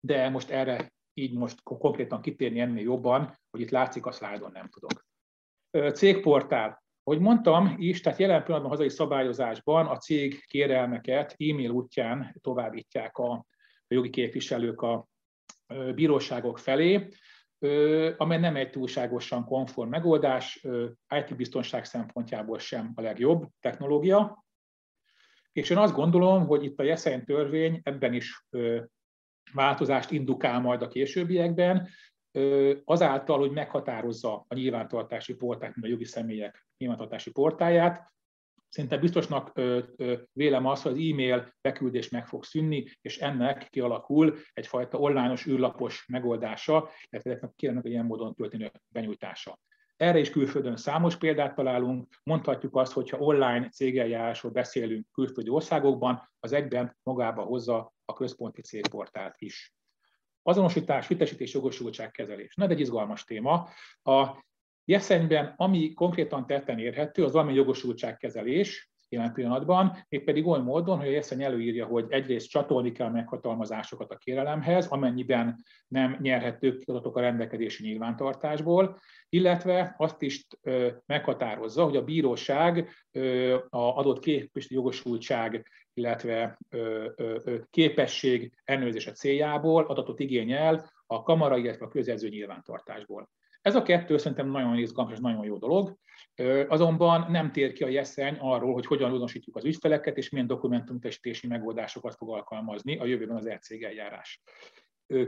de 0.00 0.28
most 0.28 0.50
erre 0.50 0.92
így 1.14 1.34
most 1.34 1.62
konkrétan 1.62 2.20
kitérni 2.20 2.60
ennél 2.60 2.82
jobban, 2.82 3.38
hogy 3.50 3.60
itt 3.60 3.70
látszik 3.70 4.06
a 4.06 4.12
szlájdon, 4.12 4.50
nem 4.52 4.68
tudok. 4.68 5.06
Cégportál. 5.94 6.81
Ahogy 7.04 7.20
mondtam 7.20 7.74
is, 7.78 8.00
tehát 8.00 8.18
jelen 8.18 8.42
pillanatban 8.42 8.72
a 8.72 8.74
hazai 8.74 8.88
szabályozásban 8.88 9.86
a 9.86 9.96
cég 9.96 10.44
kérelmeket 10.46 11.34
e-mail 11.38 11.70
útján 11.70 12.34
továbbítják 12.40 13.16
a 13.16 13.44
jogi 13.88 14.10
képviselők 14.10 14.80
a 14.80 15.06
bíróságok 15.94 16.58
felé, 16.58 17.08
amely 18.16 18.38
nem 18.38 18.56
egy 18.56 18.70
túlságosan 18.70 19.44
konform 19.44 19.88
megoldás, 19.88 20.66
IT-biztonság 21.08 21.84
szempontjából 21.84 22.58
sem 22.58 22.92
a 22.94 23.00
legjobb 23.00 23.46
technológia. 23.60 24.44
És 25.52 25.70
én 25.70 25.76
azt 25.76 25.94
gondolom, 25.94 26.46
hogy 26.46 26.64
itt 26.64 26.78
a 26.78 26.82
Jeszen 26.82 27.24
törvény 27.24 27.80
ebben 27.82 28.14
is 28.14 28.46
változást 29.52 30.10
indukál 30.10 30.60
majd 30.60 30.82
a 30.82 30.88
későbbiekben, 30.88 31.88
azáltal, 32.84 33.38
hogy 33.38 33.50
meghatározza 33.50 34.44
a 34.48 34.54
nyilvántartási 34.54 35.34
portát, 35.34 35.74
a 35.80 35.86
jogi 35.86 36.04
személyek 36.04 36.66
nyilvántartási 36.82 37.30
portáját, 37.30 38.12
Szerintem 38.72 39.00
biztosnak 39.00 39.60
vélem 40.32 40.66
azt, 40.66 40.82
hogy 40.82 40.92
az 40.92 40.98
e-mail 40.98 41.54
beküldés 41.60 42.08
meg 42.08 42.26
fog 42.26 42.44
szűnni, 42.44 42.86
és 43.00 43.18
ennek 43.18 43.68
kialakul 43.70 44.36
egyfajta 44.52 44.98
online-os 44.98 45.46
űrlapos 45.46 46.06
megoldása, 46.08 46.88
illetve 47.10 47.52
kérnek 47.56 47.84
ilyen 47.84 48.04
módon 48.04 48.34
történő 48.34 48.70
benyújtása. 48.88 49.58
Erre 49.96 50.18
is 50.18 50.30
külföldön 50.30 50.76
számos 50.76 51.16
példát 51.16 51.54
találunk. 51.54 52.08
Mondhatjuk 52.22 52.76
azt, 52.76 52.92
hogy 52.92 53.10
ha 53.10 53.18
online 53.18 53.68
cégeljárásról 53.68 54.52
beszélünk 54.52 55.06
külföldi 55.12 55.50
országokban, 55.50 56.30
az 56.40 56.52
egyben 56.52 56.96
magába 57.02 57.42
hozza 57.42 57.92
a 58.04 58.12
központi 58.12 58.62
cégportált 58.62 59.34
is. 59.38 59.74
Azonosítás, 60.42 61.08
vitesítés, 61.08 61.52
jogosultságkezelés. 61.52 62.54
Na, 62.54 62.68
egy 62.68 62.80
izgalmas 62.80 63.24
téma. 63.24 63.68
A 64.02 64.44
Jeszenyben, 64.84 65.54
ami 65.56 65.92
konkrétan 65.92 66.46
tetten 66.46 66.78
érhető, 66.78 67.24
az 67.24 67.32
valami 67.32 67.54
jogosultságkezelés, 67.54 68.92
jelen 69.12 69.32
pillanatban, 69.32 69.96
mégpedig 70.08 70.46
oly 70.46 70.60
módon, 70.60 70.98
hogy 70.98 71.06
a 71.06 71.10
Jeszeny 71.10 71.42
előírja, 71.42 71.86
hogy 71.86 72.06
egyrészt 72.08 72.48
csatolni 72.48 72.92
kell 72.92 73.10
meghatalmazásokat 73.10 74.10
a 74.10 74.16
kérelemhez, 74.16 74.86
amennyiben 74.86 75.64
nem 75.88 76.18
nyerhetők 76.20 76.82
adatok 76.86 77.16
a 77.16 77.20
rendelkezési 77.20 77.82
nyilvántartásból, 77.86 78.98
illetve 79.28 79.94
azt 79.98 80.22
is 80.22 80.46
meghatározza, 81.06 81.84
hogy 81.84 81.96
a 81.96 82.04
bíróság 82.04 82.88
a 83.68 83.78
adott 83.78 84.18
képviselő 84.18 84.74
jogosultság, 84.74 85.70
illetve 85.94 86.58
képesség 87.70 88.52
ellenőrzése 88.64 89.12
céljából 89.12 89.84
adatot 89.84 90.20
igényel 90.20 90.90
a 91.06 91.22
kamara, 91.22 91.56
illetve 91.56 91.84
a 91.84 91.88
közjelző 91.88 92.28
nyilvántartásból. 92.28 93.28
Ez 93.62 93.74
a 93.74 93.82
kettő 93.82 94.16
szerintem 94.16 94.50
nagyon 94.50 94.78
izgalmas 94.78 95.14
és 95.14 95.20
nagyon 95.20 95.44
jó 95.44 95.56
dolog, 95.56 95.96
azonban 96.68 97.30
nem 97.30 97.52
tér 97.52 97.72
ki 97.72 97.84
a 97.84 97.88
jeszeny 97.88 98.36
arról, 98.40 98.72
hogy 98.72 98.86
hogyan 98.86 99.10
azonosítjuk 99.10 99.56
az 99.56 99.64
ügyfeleket, 99.64 100.16
és 100.16 100.30
milyen 100.30 100.46
dokumentumtesítési 100.46 101.46
megoldásokat 101.46 102.14
fog 102.14 102.30
alkalmazni 102.30 102.98
a 102.98 103.04
jövőben 103.04 103.36
az 103.36 103.46
e 103.46 103.60
eljárás. 103.80 104.42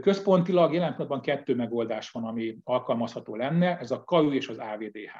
Központilag 0.01 0.73
jelen 0.73 0.89
pillanatban 0.89 1.21
kettő 1.21 1.55
megoldás 1.55 2.11
van, 2.11 2.23
ami 2.23 2.57
alkalmazható 2.63 3.35
lenne, 3.35 3.77
ez 3.79 3.91
a 3.91 4.03
KAU 4.03 4.31
és 4.31 4.47
az 4.47 4.57
AVDH. 4.57 5.11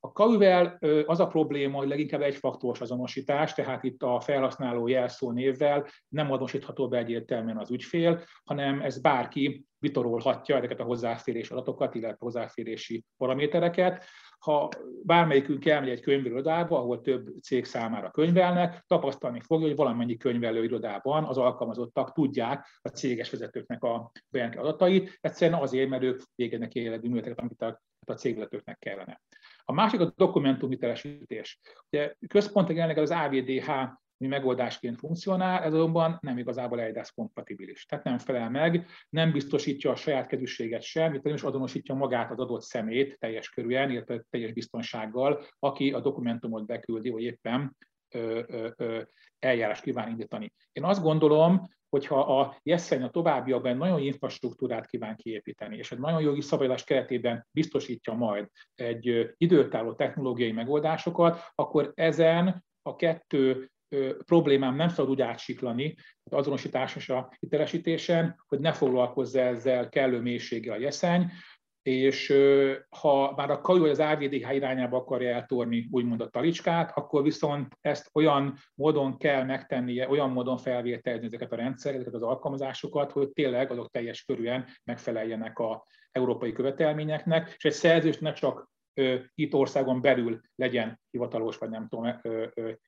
A 0.00 0.12
KAU-vel 0.12 0.78
az 1.06 1.20
a 1.20 1.26
probléma, 1.26 1.78
hogy 1.78 1.88
leginkább 1.88 2.20
egyfaktoros 2.20 2.80
azonosítás, 2.80 3.54
tehát 3.54 3.84
itt 3.84 4.02
a 4.02 4.20
felhasználó 4.20 4.86
jelszó 4.86 5.30
névvel 5.30 5.86
nem 6.08 6.32
azonosítható 6.32 6.88
be 6.88 6.98
egyértelműen 6.98 7.58
az 7.58 7.70
ügyfél, 7.70 8.24
hanem 8.44 8.80
ez 8.80 9.00
bárki 9.00 9.66
vitorolhatja 9.78 10.56
ezeket 10.56 10.80
a 10.80 10.84
hozzáférés 10.84 11.50
adatokat, 11.50 11.94
illetve 11.94 12.16
hozzáférési 12.18 13.04
paramétereket. 13.16 14.04
Ha 14.38 14.68
bármelyikünk 15.02 15.66
elmegy 15.66 15.88
egy 15.88 16.00
könyvelőirodába, 16.00 16.78
ahol 16.78 17.00
több 17.00 17.28
cég 17.42 17.64
számára 17.64 18.10
könyvelnek, 18.10 18.84
tapasztalni 18.86 19.40
fogja, 19.40 19.66
hogy 19.66 19.76
valamennyi 19.76 20.16
könyvelőirodában 20.16 21.24
az 21.24 21.38
alkalmazottak 21.38 22.12
tudják 22.12 22.66
a 22.82 22.88
céges 22.88 23.30
vezetőknek 23.30 23.82
a 23.82 24.12
bejelentő 24.28 24.58
adatait, 24.58 25.18
egyszerűen 25.20 25.60
azért, 25.60 25.88
mert 25.88 26.02
ők 26.02 26.22
végeznek 26.34 26.74
életű 26.74 27.08
műveleteket, 27.08 27.38
amit 27.38 27.62
a, 27.62 27.82
a 28.06 28.12
cégvezetőknek 28.12 28.78
kellene. 28.78 29.20
A 29.68 29.72
másik 29.72 30.00
a 30.00 30.12
dokumentumhitelesítés. 30.16 31.58
Ugye 31.90 32.14
központilag 32.28 32.76
jelenleg 32.76 33.02
az 33.02 33.10
AVDH 33.10 33.70
mi 34.18 34.26
megoldásként 34.26 34.98
funkcionál, 34.98 35.62
ez 35.62 35.72
azonban 35.72 36.18
nem 36.20 36.38
igazából 36.38 36.80
EIDAS 36.80 37.12
kompatibilis. 37.12 37.84
Tehát 37.84 38.04
nem 38.04 38.18
felel 38.18 38.50
meg, 38.50 38.86
nem 39.08 39.32
biztosítja 39.32 39.90
a 39.90 39.96
saját 39.96 40.26
kezűséget 40.26 40.82
sem, 40.82 41.14
itt 41.14 41.22
nem 41.22 41.34
is 41.34 41.42
azonosítja 41.42 41.94
magát 41.94 42.30
az 42.30 42.38
adott 42.38 42.62
szemét 42.62 43.18
teljes 43.18 43.48
körűen, 43.48 43.90
illetve 43.90 44.24
teljes 44.30 44.52
biztonsággal, 44.52 45.44
aki 45.58 45.92
a 45.92 46.00
dokumentumot 46.00 46.66
beküldi, 46.66 47.10
vagy 47.10 47.22
éppen 47.22 47.76
eljárás 49.38 49.80
kíván 49.80 50.08
indítani. 50.08 50.52
Én 50.72 50.84
azt 50.84 51.02
gondolom, 51.02 51.74
hogyha 51.88 52.38
a 52.38 52.56
Jesszen 52.62 53.02
a 53.02 53.10
továbbiakban 53.10 53.76
nagyon 53.76 54.00
infrastruktúrát 54.00 54.86
kíván 54.86 55.16
kiépíteni, 55.16 55.76
és 55.76 55.92
egy 55.92 55.98
nagyon 55.98 56.20
jogi 56.20 56.40
szabályozás 56.40 56.84
keretében 56.84 57.46
biztosítja 57.50 58.12
majd 58.12 58.48
egy 58.74 59.34
időtálló 59.36 59.92
technológiai 59.92 60.52
megoldásokat, 60.52 61.50
akkor 61.54 61.92
ezen 61.94 62.64
a 62.82 62.96
kettő 62.96 63.70
problémám 64.24 64.76
nem 64.76 64.88
szabad 64.88 65.10
úgy 65.10 65.20
átsiklani, 65.20 65.94
az 66.24 66.32
azonosítás 66.32 66.96
és 66.96 67.08
a 67.08 67.32
hitelesítésen, 67.38 68.42
hogy 68.46 68.58
ne 68.58 68.72
foglalkozza 68.72 69.40
ezzel 69.40 69.88
kellő 69.88 70.20
mélységgel 70.20 70.74
a 70.74 70.80
jeszeny, 70.80 71.30
és 71.86 72.34
ha 72.88 73.32
már 73.36 73.50
a 73.50 73.60
kajó 73.60 73.84
az 73.84 73.98
AVDH 73.98 74.54
irányába 74.54 74.96
akarja 74.96 75.34
eltorni 75.34 75.88
úgymond 75.90 76.20
a 76.20 76.28
talicskát, 76.28 76.96
akkor 76.96 77.22
viszont 77.22 77.78
ezt 77.80 78.10
olyan 78.12 78.58
módon 78.74 79.16
kell 79.16 79.44
megtennie, 79.44 80.08
olyan 80.08 80.30
módon 80.30 80.56
felvételizni 80.56 81.26
ezeket 81.26 81.52
a 81.52 81.56
rendszereket, 81.56 82.06
ezeket 82.06 82.22
az 82.22 82.28
alkalmazásokat, 82.28 83.12
hogy 83.12 83.28
tényleg 83.28 83.70
azok 83.70 83.90
teljes 83.90 84.24
körűen 84.24 84.66
megfeleljenek 84.84 85.58
a 85.58 85.86
európai 86.12 86.52
követelményeknek, 86.52 87.54
és 87.56 87.64
egy 87.64 87.72
szerzőst 87.72 88.20
ne 88.20 88.32
csak 88.32 88.70
itt 89.34 89.54
országon 89.54 90.00
belül 90.00 90.40
legyen 90.54 91.00
hivatalos, 91.10 91.56
vagy 91.58 91.70
nem 91.70 91.88
tudom, 91.88 92.20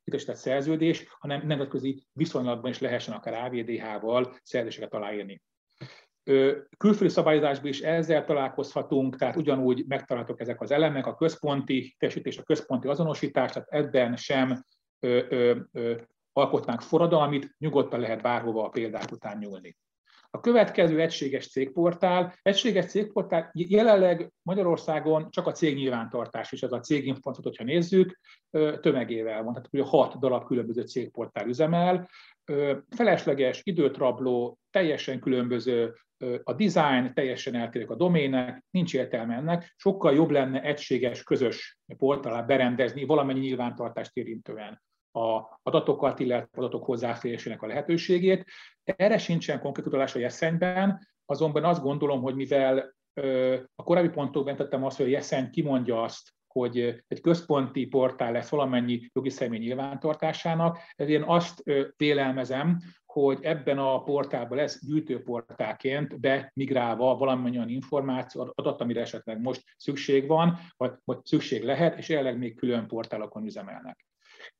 hitesített 0.04 0.36
szerződés, 0.36 1.06
hanem 1.18 1.46
nemzetközi 1.46 2.06
viszonylatban 2.12 2.70
is 2.70 2.78
lehessen 2.78 3.14
akár 3.14 3.44
AVDH-val 3.44 4.36
szerződéseket 4.42 4.94
aláírni. 4.94 5.42
Külföldi 6.76 7.12
szabályozásban 7.12 7.68
is 7.68 7.80
ezzel 7.80 8.24
találkozhatunk, 8.24 9.16
tehát 9.16 9.36
ugyanúgy 9.36 9.84
megtalálhatók 9.86 10.40
ezek 10.40 10.60
az 10.60 10.70
elemek, 10.70 11.06
a 11.06 11.14
központi 11.14 11.80
hitesítés, 11.80 12.38
a 12.38 12.42
központi 12.42 12.88
azonosítás, 12.88 13.52
tehát 13.52 13.68
ebben 13.68 14.16
sem 14.16 14.64
ö, 15.00 15.20
ö, 15.28 15.56
ö, 15.72 15.94
alkotnánk 16.32 16.80
forradalmit, 16.80 17.54
nyugodtan 17.58 18.00
lehet 18.00 18.22
bárhova 18.22 18.64
a 18.64 18.68
példák 18.68 19.10
után 19.12 19.38
nyúlni. 19.38 19.76
A 20.30 20.40
következő 20.40 21.00
egységes 21.00 21.48
cégportál. 21.48 22.34
Egységes 22.42 22.84
cégportál 22.84 23.50
jelenleg 23.52 24.32
Magyarországon 24.42 25.30
csak 25.30 25.46
a 25.46 25.52
cégnyilvántartás, 25.52 26.52
és 26.52 26.62
ez 26.62 26.72
a 26.72 26.80
céginformációt, 26.80 27.46
hogyha 27.46 27.64
nézzük, 27.64 28.18
tömegével 28.80 29.42
van. 29.42 29.52
Tehát 29.52 29.68
ugye 29.72 29.82
hat 29.82 30.18
darab 30.18 30.44
különböző 30.44 30.82
cégportál 30.82 31.48
üzemel. 31.48 32.08
Felesleges, 32.90 33.60
időt 33.64 33.96
rabló, 33.96 34.58
teljesen 34.70 35.20
különböző 35.20 35.94
a 36.42 36.52
design, 36.52 37.14
teljesen 37.14 37.54
eltérők 37.54 37.90
a 37.90 37.96
domének, 37.96 38.64
nincs 38.70 38.94
értelme 38.94 39.34
ennek, 39.34 39.74
sokkal 39.76 40.14
jobb 40.14 40.30
lenne 40.30 40.62
egységes, 40.62 41.22
közös 41.22 41.78
portálát 41.96 42.46
berendezni 42.46 43.04
valamennyi 43.04 43.40
nyilvántartást 43.40 44.16
érintően 44.16 44.82
a 45.18 45.60
adatokat, 45.62 46.18
illetve 46.18 46.62
adatok 46.62 46.84
hozzáférésének 46.84 47.62
a 47.62 47.66
lehetőségét. 47.66 48.44
Erre 48.84 49.18
sincsen 49.18 49.60
konkrét 49.60 49.86
utalás 49.86 50.14
a 50.14 50.18
Jeszenyben, 50.18 51.08
azonban 51.26 51.64
azt 51.64 51.82
gondolom, 51.82 52.22
hogy 52.22 52.34
mivel 52.34 52.96
a 53.74 53.82
korábbi 53.82 54.08
pontokban 54.08 54.56
tettem 54.56 54.84
azt, 54.84 54.96
hogy 54.96 55.06
a 55.06 55.08
Jeszeny 55.08 55.50
kimondja 55.50 56.02
azt, 56.02 56.36
hogy 56.46 57.02
egy 57.08 57.20
központi 57.20 57.86
portál 57.86 58.32
lesz 58.32 58.48
valamennyi 58.48 59.10
jogi 59.12 59.30
személy 59.30 59.58
nyilvántartásának, 59.58 60.78
én 60.96 61.22
azt 61.22 61.62
vélelmezem, 61.96 62.78
hogy 63.04 63.38
ebben 63.42 63.78
a 63.78 64.02
portálban 64.02 64.58
lesz 64.58 64.86
gyűjtőportálként 64.86 66.20
bemigrálva 66.20 67.16
valamennyi 67.16 67.56
olyan 67.56 67.68
információ, 67.68 68.52
adat, 68.54 68.80
amire 68.80 69.00
esetleg 69.00 69.40
most 69.40 69.62
szükség 69.76 70.26
van, 70.26 70.58
vagy, 70.76 70.92
vagy 71.04 71.24
szükség 71.24 71.64
lehet, 71.64 71.98
és 71.98 72.08
jelenleg 72.08 72.38
még 72.38 72.56
külön 72.56 72.86
portálokon 72.86 73.44
üzemelnek. 73.44 74.07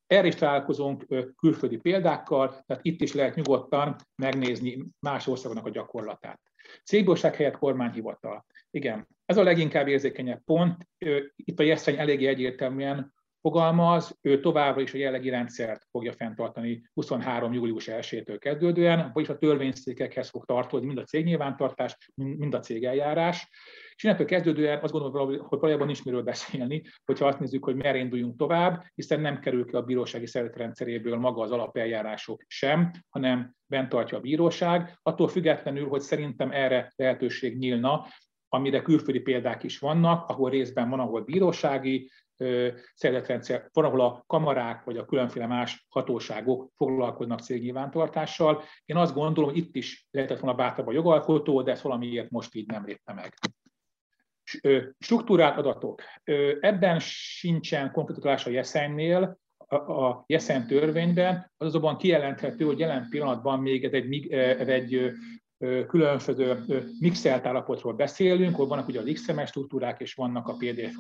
Erre 0.07 0.27
is 0.27 0.35
találkozunk 0.35 1.07
külföldi 1.37 1.77
példákkal, 1.77 2.48
tehát 2.66 2.85
itt 2.85 3.01
is 3.01 3.12
lehet 3.14 3.35
nyugodtan 3.35 3.96
megnézni 4.14 4.87
más 5.01 5.27
országoknak 5.27 5.66
a 5.66 5.70
gyakorlatát. 5.70 6.40
Cégbóság 6.85 7.35
helyett 7.35 7.59
kormányhivatal. 7.59 8.44
Igen, 8.70 9.09
ez 9.24 9.37
a 9.37 9.42
leginkább 9.42 9.88
érzékenyebb 9.88 10.42
pont. 10.44 10.88
Itt 11.37 11.59
a 11.59 11.62
jeszeny 11.62 11.98
eléggé 11.98 12.27
egyértelműen 12.27 13.14
fogalmaz, 13.40 14.18
ő 14.22 14.40
továbbra 14.40 14.81
is 14.81 14.94
a 14.94 14.98
jellegi 14.98 15.29
rendszert 15.29 15.87
fogja 15.90 16.12
fenntartani 16.12 16.83
23. 16.94 17.53
július 17.53 17.88
1-től 17.90 18.37
kezdődően, 18.38 19.11
vagyis 19.12 19.29
a 19.29 19.38
törvényszékekhez 19.38 20.29
fog 20.29 20.44
tartani 20.44 20.87
mind 20.87 20.98
a 20.98 21.03
cégnyilvántartás, 21.03 21.96
mind 22.14 22.55
a 22.55 22.61
cégeljárás. 22.61 23.48
És 23.94 24.05
innentől 24.05 24.27
kezdődően 24.27 24.79
azt 24.83 24.92
gondolom, 24.92 25.27
hogy 25.27 25.59
valójában 25.61 25.87
nincs 25.87 26.05
miről 26.05 26.22
beszélni, 26.22 26.83
hogyha 27.05 27.27
azt 27.27 27.40
nézzük, 27.40 27.64
hogy 27.64 27.77
merre 27.77 27.98
induljunk 27.98 28.37
tovább, 28.37 28.85
hiszen 28.94 29.20
nem 29.20 29.40
kerül 29.40 29.66
ki 29.66 29.74
a 29.74 29.83
bírósági 29.83 30.27
szervezetrendszeréből 30.27 31.16
maga 31.16 31.42
az 31.42 31.51
alapeljárások 31.51 32.42
sem, 32.46 32.90
hanem 33.09 33.55
bent 33.66 33.88
tartja 33.88 34.18
a 34.18 34.20
bíróság. 34.20 34.98
Attól 35.03 35.29
függetlenül, 35.29 35.88
hogy 35.88 36.01
szerintem 36.01 36.51
erre 36.51 36.92
lehetőség 36.96 37.59
nyílna, 37.59 38.07
amire 38.48 38.83
külföldi 38.83 39.20
példák 39.20 39.62
is 39.62 39.79
vannak, 39.79 40.29
ahol 40.29 40.51
részben 40.51 40.90
van, 40.90 41.01
ahol 41.01 41.20
bírósági 41.20 42.11
szervezetrendszer, 42.94 43.68
van, 43.72 43.85
ahol 43.85 44.01
a 44.01 44.24
kamarák 44.27 44.85
vagy 44.85 44.96
a 44.96 45.05
különféle 45.05 45.46
más 45.46 45.87
hatóságok 45.88 46.70
foglalkoznak 46.77 47.40
cégnyilvántartással. 47.40 48.62
Én 48.85 48.96
azt 48.96 49.14
gondolom, 49.14 49.51
hogy 49.51 49.59
itt 49.59 49.74
is 49.74 50.07
lehetett 50.11 50.38
volna 50.38 50.57
bátrabb 50.57 50.87
a 50.87 50.92
jogalkotó, 50.92 51.62
de 51.62 51.70
ezt 51.70 51.83
valamiért 51.83 52.31
most 52.31 52.55
így 52.55 52.66
nem 52.66 52.85
lépte 52.85 53.12
meg. 53.12 53.35
Struktúrált 54.98 55.57
adatok. 55.57 56.03
Ebben 56.61 56.98
sincsen 57.01 57.92
konkrétulás 57.92 58.46
a 58.46 58.51
jeszennél, 58.51 59.38
a 59.68 60.24
Jeszen 60.27 60.66
törvényben, 60.66 61.53
az 61.57 61.66
azonban 61.66 61.96
kijelenthető, 61.96 62.64
hogy 62.64 62.79
jelen 62.79 63.07
pillanatban 63.11 63.61
még 63.61 63.85
ez 63.85 63.92
egy, 63.92 64.27
ez 64.33 64.68
egy 64.68 65.12
különböző 65.87 66.64
mixelt 67.01 67.46
állapotról 67.46 67.92
beszélünk, 67.92 68.57
hogy 68.57 68.68
vannak 68.68 68.88
ugye 68.88 69.01
a 69.01 69.12
XMS 69.12 69.48
struktúrák, 69.48 70.01
és 70.01 70.14
vannak 70.14 70.48
a 70.48 70.57
PDF 70.57 70.98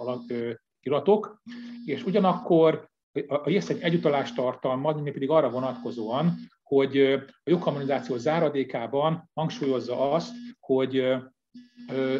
iratok, 0.80 1.42
és 1.84 2.04
ugyanakkor 2.04 2.88
a 3.28 3.50
JESZ 3.50 3.68
egy 3.68 3.80
egyutalást 3.80 4.34
tartalmaz, 4.34 5.00
mi 5.00 5.10
pedig 5.10 5.30
arra 5.30 5.50
vonatkozóan, 5.50 6.34
hogy 6.62 6.98
a 7.26 7.50
jogharmonizáció 7.50 8.16
záradékában 8.16 9.30
hangsúlyozza 9.34 10.12
azt, 10.12 10.34
hogy 10.60 11.16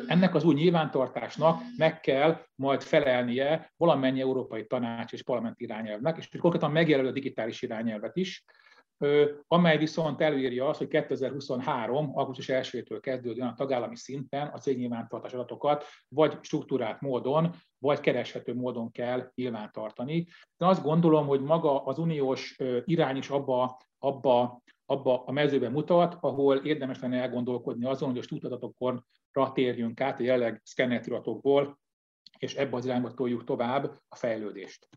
ennek 0.09 0.35
az 0.35 0.45
új 0.45 0.55
nyilvántartásnak 0.55 1.61
meg 1.77 2.01
kell 2.01 2.41
majd 2.55 2.83
felelnie 2.83 3.73
valamennyi 3.77 4.21
európai 4.21 4.67
tanács 4.67 5.13
és 5.13 5.23
parlament 5.23 5.61
irányelvnek, 5.61 6.17
és 6.17 6.29
konkrétan 6.41 6.71
megjelöl 6.71 7.07
a 7.07 7.13
digitális 7.13 7.63
irányelvet 7.63 8.17
is, 8.17 8.45
amely 9.47 9.79
viszont 9.79 10.21
előírja 10.21 10.69
azt, 10.69 10.79
hogy 10.79 10.89
2023. 10.89 12.11
augusztus 12.15 12.47
1-től 12.49 12.99
kezdődően 13.01 13.49
a 13.49 13.55
tagállami 13.55 13.97
szinten 13.97 14.47
a 14.47 14.59
cégnyilvántartás 14.59 15.33
adatokat 15.33 15.85
vagy 16.09 16.39
struktúrált 16.41 17.01
módon, 17.01 17.55
vagy 17.79 18.01
kereshető 18.01 18.55
módon 18.55 18.91
kell 18.91 19.31
nyilvántartani. 19.35 20.27
De 20.57 20.67
azt 20.67 20.83
gondolom, 20.83 21.27
hogy 21.27 21.41
maga 21.41 21.85
az 21.85 21.99
uniós 21.99 22.57
irány 22.85 23.17
is 23.17 23.29
abba, 23.29 23.81
abba, 23.99 24.63
abba 24.87 25.23
a 25.25 25.33
mezőben 25.33 25.73
mutat, 25.73 26.17
ahol 26.21 26.57
érdemes 26.57 27.01
lenne 27.01 27.21
elgondolkodni 27.21 27.85
azon, 27.85 28.09
hogy 28.09 28.19
a 28.19 28.23
struktúradatokon 28.23 29.07
térjünk 29.53 30.01
át 30.01 30.21
a 30.21 30.23
jelenleg 30.23 30.63
iratokból, 30.77 31.79
és 32.39 32.55
ebbe 32.55 32.77
az 32.77 32.85
irányba 32.85 33.15
toljuk 33.15 33.45
tovább 33.45 34.01
a 34.09 34.17
fejlődést. 34.17 34.89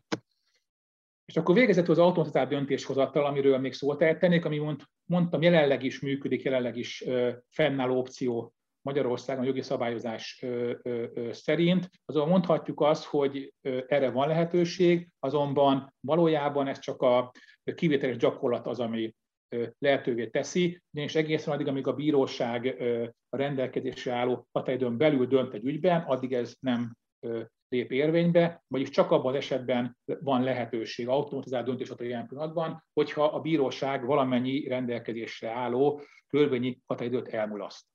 És 1.32 1.38
akkor 1.38 1.54
végezetül 1.54 1.92
az 1.92 1.98
automatizált 1.98 2.48
döntéshozattal, 2.48 3.24
amiről 3.24 3.58
még 3.58 3.72
szót 3.72 3.98
tehetnék, 3.98 4.44
ami 4.44 4.58
mond, 4.58 4.80
mondtam, 5.04 5.42
jelenleg 5.42 5.82
is 5.82 6.00
működik, 6.00 6.42
jelenleg 6.42 6.76
is 6.76 7.04
fennálló 7.48 7.98
opció 7.98 8.54
Magyarországon 8.82 9.44
jogi 9.44 9.62
szabályozás 9.62 10.44
szerint. 11.30 11.90
Azonban 12.04 12.30
mondhatjuk 12.30 12.80
azt, 12.80 13.04
hogy 13.04 13.54
erre 13.86 14.10
van 14.10 14.28
lehetőség, 14.28 15.08
azonban 15.18 15.94
valójában 16.00 16.66
ez 16.66 16.78
csak 16.78 17.02
a 17.02 17.32
kivételes 17.74 18.16
gyakorlat 18.16 18.66
az, 18.66 18.80
ami 18.80 19.14
lehetővé 19.78 20.26
teszi, 20.26 20.82
és 20.90 21.14
egészen 21.14 21.54
addig, 21.54 21.66
amíg 21.66 21.86
a 21.86 21.94
bíróság 21.94 22.82
a 23.28 23.36
rendelkezésre 23.36 24.12
álló 24.12 24.46
határidőn 24.52 24.96
belül 24.96 25.26
dönt 25.26 25.54
egy 25.54 25.64
ügyben, 25.64 26.00
addig 26.00 26.32
ez 26.32 26.54
nem 26.60 26.96
lép 27.72 27.92
érvénybe, 27.92 28.64
vagyis 28.68 28.88
csak 28.88 29.10
abban 29.10 29.32
az 29.32 29.38
esetben 29.38 29.96
van 30.20 30.42
lehetőség 30.42 31.08
automatizált 31.08 31.66
döntéshozatal 31.66 32.06
ilyen 32.06 32.26
pillanatban, 32.26 32.84
hogyha 32.92 33.24
a 33.24 33.40
bíróság 33.40 34.06
valamennyi 34.06 34.68
rendelkezésre 34.68 35.50
álló 35.50 36.00
törvényi 36.28 36.80
határidőt 36.86 37.28
elmulaszt. 37.28 37.86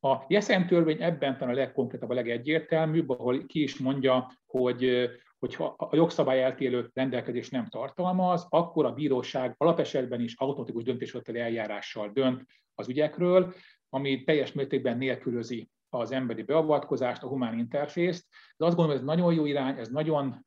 A 0.00 0.24
Jeszen 0.28 0.66
törvény 0.66 1.02
ebben 1.02 1.38
talán 1.38 1.54
a 1.54 1.56
legkonkrétabb, 1.56 2.10
a 2.10 2.14
legegyértelműbb, 2.14 3.10
ahol 3.10 3.46
ki 3.46 3.62
is 3.62 3.78
mondja, 3.78 4.32
hogy 4.46 5.10
hogyha 5.38 5.74
a 5.78 5.96
jogszabály 5.96 6.42
eltérő 6.42 6.90
rendelkezés 6.94 7.50
nem 7.50 7.66
tartalmaz, 7.66 8.46
akkor 8.48 8.84
a 8.84 8.92
bíróság 8.92 9.54
alapesetben 9.56 10.20
is 10.20 10.34
automatikus 10.36 10.82
döntéshozatali 10.82 11.38
eljárással 11.38 12.10
dönt 12.12 12.44
az 12.74 12.88
ügyekről, 12.88 13.54
ami 13.88 14.24
teljes 14.24 14.52
mértékben 14.52 14.98
nélkülözi 14.98 15.68
az 15.98 16.12
emberi 16.12 16.42
beavatkozást, 16.42 17.22
a 17.22 17.28
humán 17.28 17.58
interfészt. 17.58 18.26
De 18.56 18.64
azt 18.64 18.76
gondolom, 18.76 19.00
ez 19.00 19.06
nagyon 19.06 19.34
jó 19.34 19.44
irány, 19.44 19.78
ez 19.78 19.88
nagyon 19.88 20.44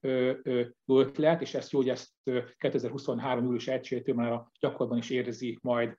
jó 0.86 1.00
ötlet, 1.00 1.42
és 1.42 1.54
ezt 1.54 1.72
jó, 1.72 1.80
hogy 1.80 1.90
ezt 1.90 2.10
2023. 2.58 3.44
július 3.44 3.68
1 3.68 4.14
már 4.16 4.32
a 4.32 4.52
gyakorlatban 4.60 4.98
is 4.98 5.10
érzi 5.10 5.58
majd 5.62 5.98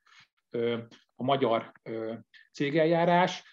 a 1.14 1.24
magyar 1.24 1.72
cégeljárás, 2.52 3.44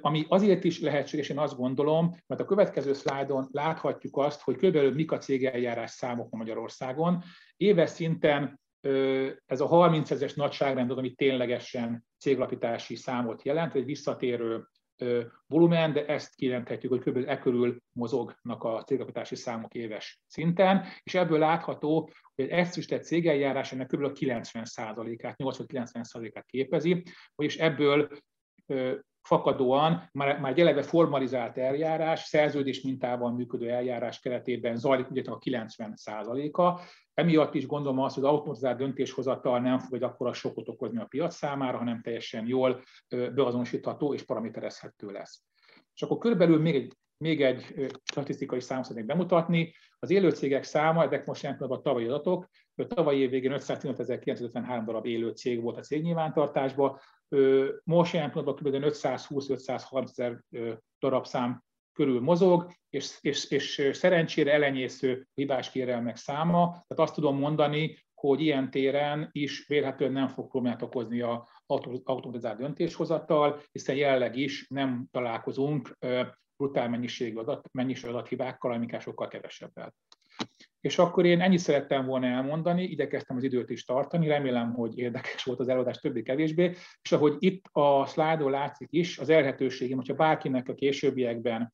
ami 0.00 0.24
azért 0.28 0.64
is 0.64 0.80
lehetséges, 0.80 1.28
én 1.28 1.38
azt 1.38 1.56
gondolom, 1.56 2.16
mert 2.26 2.40
a 2.40 2.44
következő 2.44 2.92
szlájdon 2.92 3.48
láthatjuk 3.50 4.16
azt, 4.16 4.40
hogy 4.40 4.56
kb. 4.56 4.76
mik 4.76 5.12
a 5.12 5.18
cégeljárás 5.18 5.90
számok 5.90 6.30
Magyarországon. 6.30 7.22
Éves 7.56 7.90
szinten 7.90 8.60
ez 9.46 9.60
a 9.60 9.66
30 9.66 10.10
ezeres 10.10 10.34
nagyságrend 10.34 10.90
az, 10.90 10.96
ami 10.96 11.14
ténylegesen 11.14 12.04
céglapítási 12.18 12.96
számot 12.96 13.42
jelent, 13.42 13.74
egy 13.74 13.84
visszatérő 13.84 14.68
volumen, 15.46 15.92
de 15.92 16.06
ezt 16.06 16.34
kijelenthetjük, 16.34 16.92
hogy 16.92 17.02
kb. 17.02 17.28
e 17.28 17.38
körül 17.38 17.82
mozognak 17.92 18.64
a 18.64 18.82
cégkapitási 18.82 19.34
számok 19.34 19.74
éves 19.74 20.20
szinten, 20.26 20.84
és 21.02 21.14
ebből 21.14 21.38
látható, 21.38 22.10
hogy 22.34 22.44
egy 22.44 22.50
egyszerűsített 22.50 23.04
cégeljárás 23.04 23.72
ennek 23.72 23.86
kb. 23.86 24.18
90%-át, 24.18 25.34
80-90%-át 25.38 26.46
képezi, 26.46 27.02
vagyis 27.34 27.56
ebből 27.56 28.08
fakadóan 29.22 30.08
már, 30.12 30.40
már 30.40 30.50
egy 30.50 30.60
eleve 30.60 30.82
formalizált 30.82 31.58
eljárás, 31.58 32.20
szerződés 32.20 32.80
mintában 32.82 33.34
működő 33.34 33.70
eljárás 33.70 34.20
keretében 34.20 34.76
zajlik 34.76 35.10
ugye 35.10 35.22
a 35.30 35.38
90%-a. 35.38 36.80
Emiatt 37.14 37.54
is 37.54 37.66
gondolom 37.66 37.98
azt, 37.98 38.14
hogy 38.14 38.24
az 38.24 38.30
automatizált 38.30 38.78
döntéshozatal 38.78 39.60
nem 39.60 39.78
fog 39.78 39.94
egy 39.94 40.02
akkora 40.02 40.32
sokot 40.32 40.68
okozni 40.68 40.98
a 40.98 41.04
piac 41.04 41.34
számára, 41.34 41.78
hanem 41.78 42.02
teljesen 42.02 42.46
jól 42.46 42.82
beazonosítható 43.08 44.14
és 44.14 44.22
paraméterezhető 44.22 45.10
lesz. 45.10 45.42
És 45.94 46.02
akkor 46.02 46.18
körülbelül 46.18 46.60
még 46.60 46.74
egy, 46.74 46.96
még 47.16 47.42
egy 47.42 47.90
statisztikai 48.04 48.60
számot 48.60 48.84
szeretnék 48.84 49.06
bemutatni. 49.06 49.74
Az 49.98 50.10
élő 50.10 50.30
cégek 50.30 50.62
száma, 50.62 51.04
ezek 51.04 51.26
most 51.26 51.42
jelent 51.42 51.60
a 51.60 51.80
tavalyi 51.80 52.06
adatok, 52.06 52.48
a 52.80 52.86
tavalyi 52.86 53.20
év 53.20 53.30
végén 53.30 53.52
515.953 53.56 54.82
darab 54.84 55.06
élő 55.06 55.30
cég 55.30 55.62
volt 55.62 55.76
a 55.76 55.80
cégnyilvántartásban, 55.80 56.98
most 57.84 58.12
jelen 58.12 58.30
pillanatban 58.30 58.72
kb. 58.72 58.84
520-530 58.84 60.08
ezer 60.08 60.40
darabszám 60.98 61.62
körül 61.92 62.20
mozog, 62.20 62.70
és, 62.90 63.18
és, 63.20 63.50
és 63.50 63.90
szerencsére 63.92 64.52
elenyésző 64.52 65.26
hibás 65.34 65.70
kérelmek 65.70 66.16
száma. 66.16 66.68
Tehát 66.68 66.98
azt 67.08 67.14
tudom 67.14 67.38
mondani, 67.38 67.96
hogy 68.14 68.40
ilyen 68.40 68.70
téren 68.70 69.28
is 69.32 69.66
vélhetően 69.66 70.12
nem 70.12 70.28
fog 70.28 70.48
problémát 70.48 70.82
okozni 70.82 71.20
a 71.20 71.48
automatizált 72.04 72.58
döntéshozattal, 72.58 73.60
hiszen 73.72 73.96
jelenleg 73.96 74.36
is 74.36 74.66
nem 74.68 75.06
találkozunk 75.10 75.98
brutál 76.56 76.88
mennyiségű 76.88 77.36
adat, 77.36 77.68
mennyiség 77.72 78.10
adathibákkal, 78.10 78.72
amikkel 78.72 79.00
sokkal 79.00 79.28
kevesebbel. 79.28 79.94
És 80.80 80.98
akkor 80.98 81.26
én 81.26 81.40
ennyit 81.40 81.58
szerettem 81.58 82.06
volna 82.06 82.26
elmondani, 82.26 82.82
igyekeztem 82.82 83.36
az 83.36 83.42
időt 83.42 83.70
is 83.70 83.84
tartani, 83.84 84.26
remélem, 84.26 84.72
hogy 84.72 84.98
érdekes 84.98 85.44
volt 85.44 85.60
az 85.60 85.68
előadás 85.68 85.98
többé-kevésbé, 85.98 86.74
és 87.02 87.12
ahogy 87.12 87.36
itt 87.38 87.64
a 87.72 88.06
szlájdon 88.06 88.50
látszik 88.50 88.88
is, 88.90 89.18
az 89.18 89.28
elhetőségem, 89.28 89.96
hogyha 89.96 90.14
bárkinek 90.14 90.68
a 90.68 90.74
későbbiekben 90.74 91.72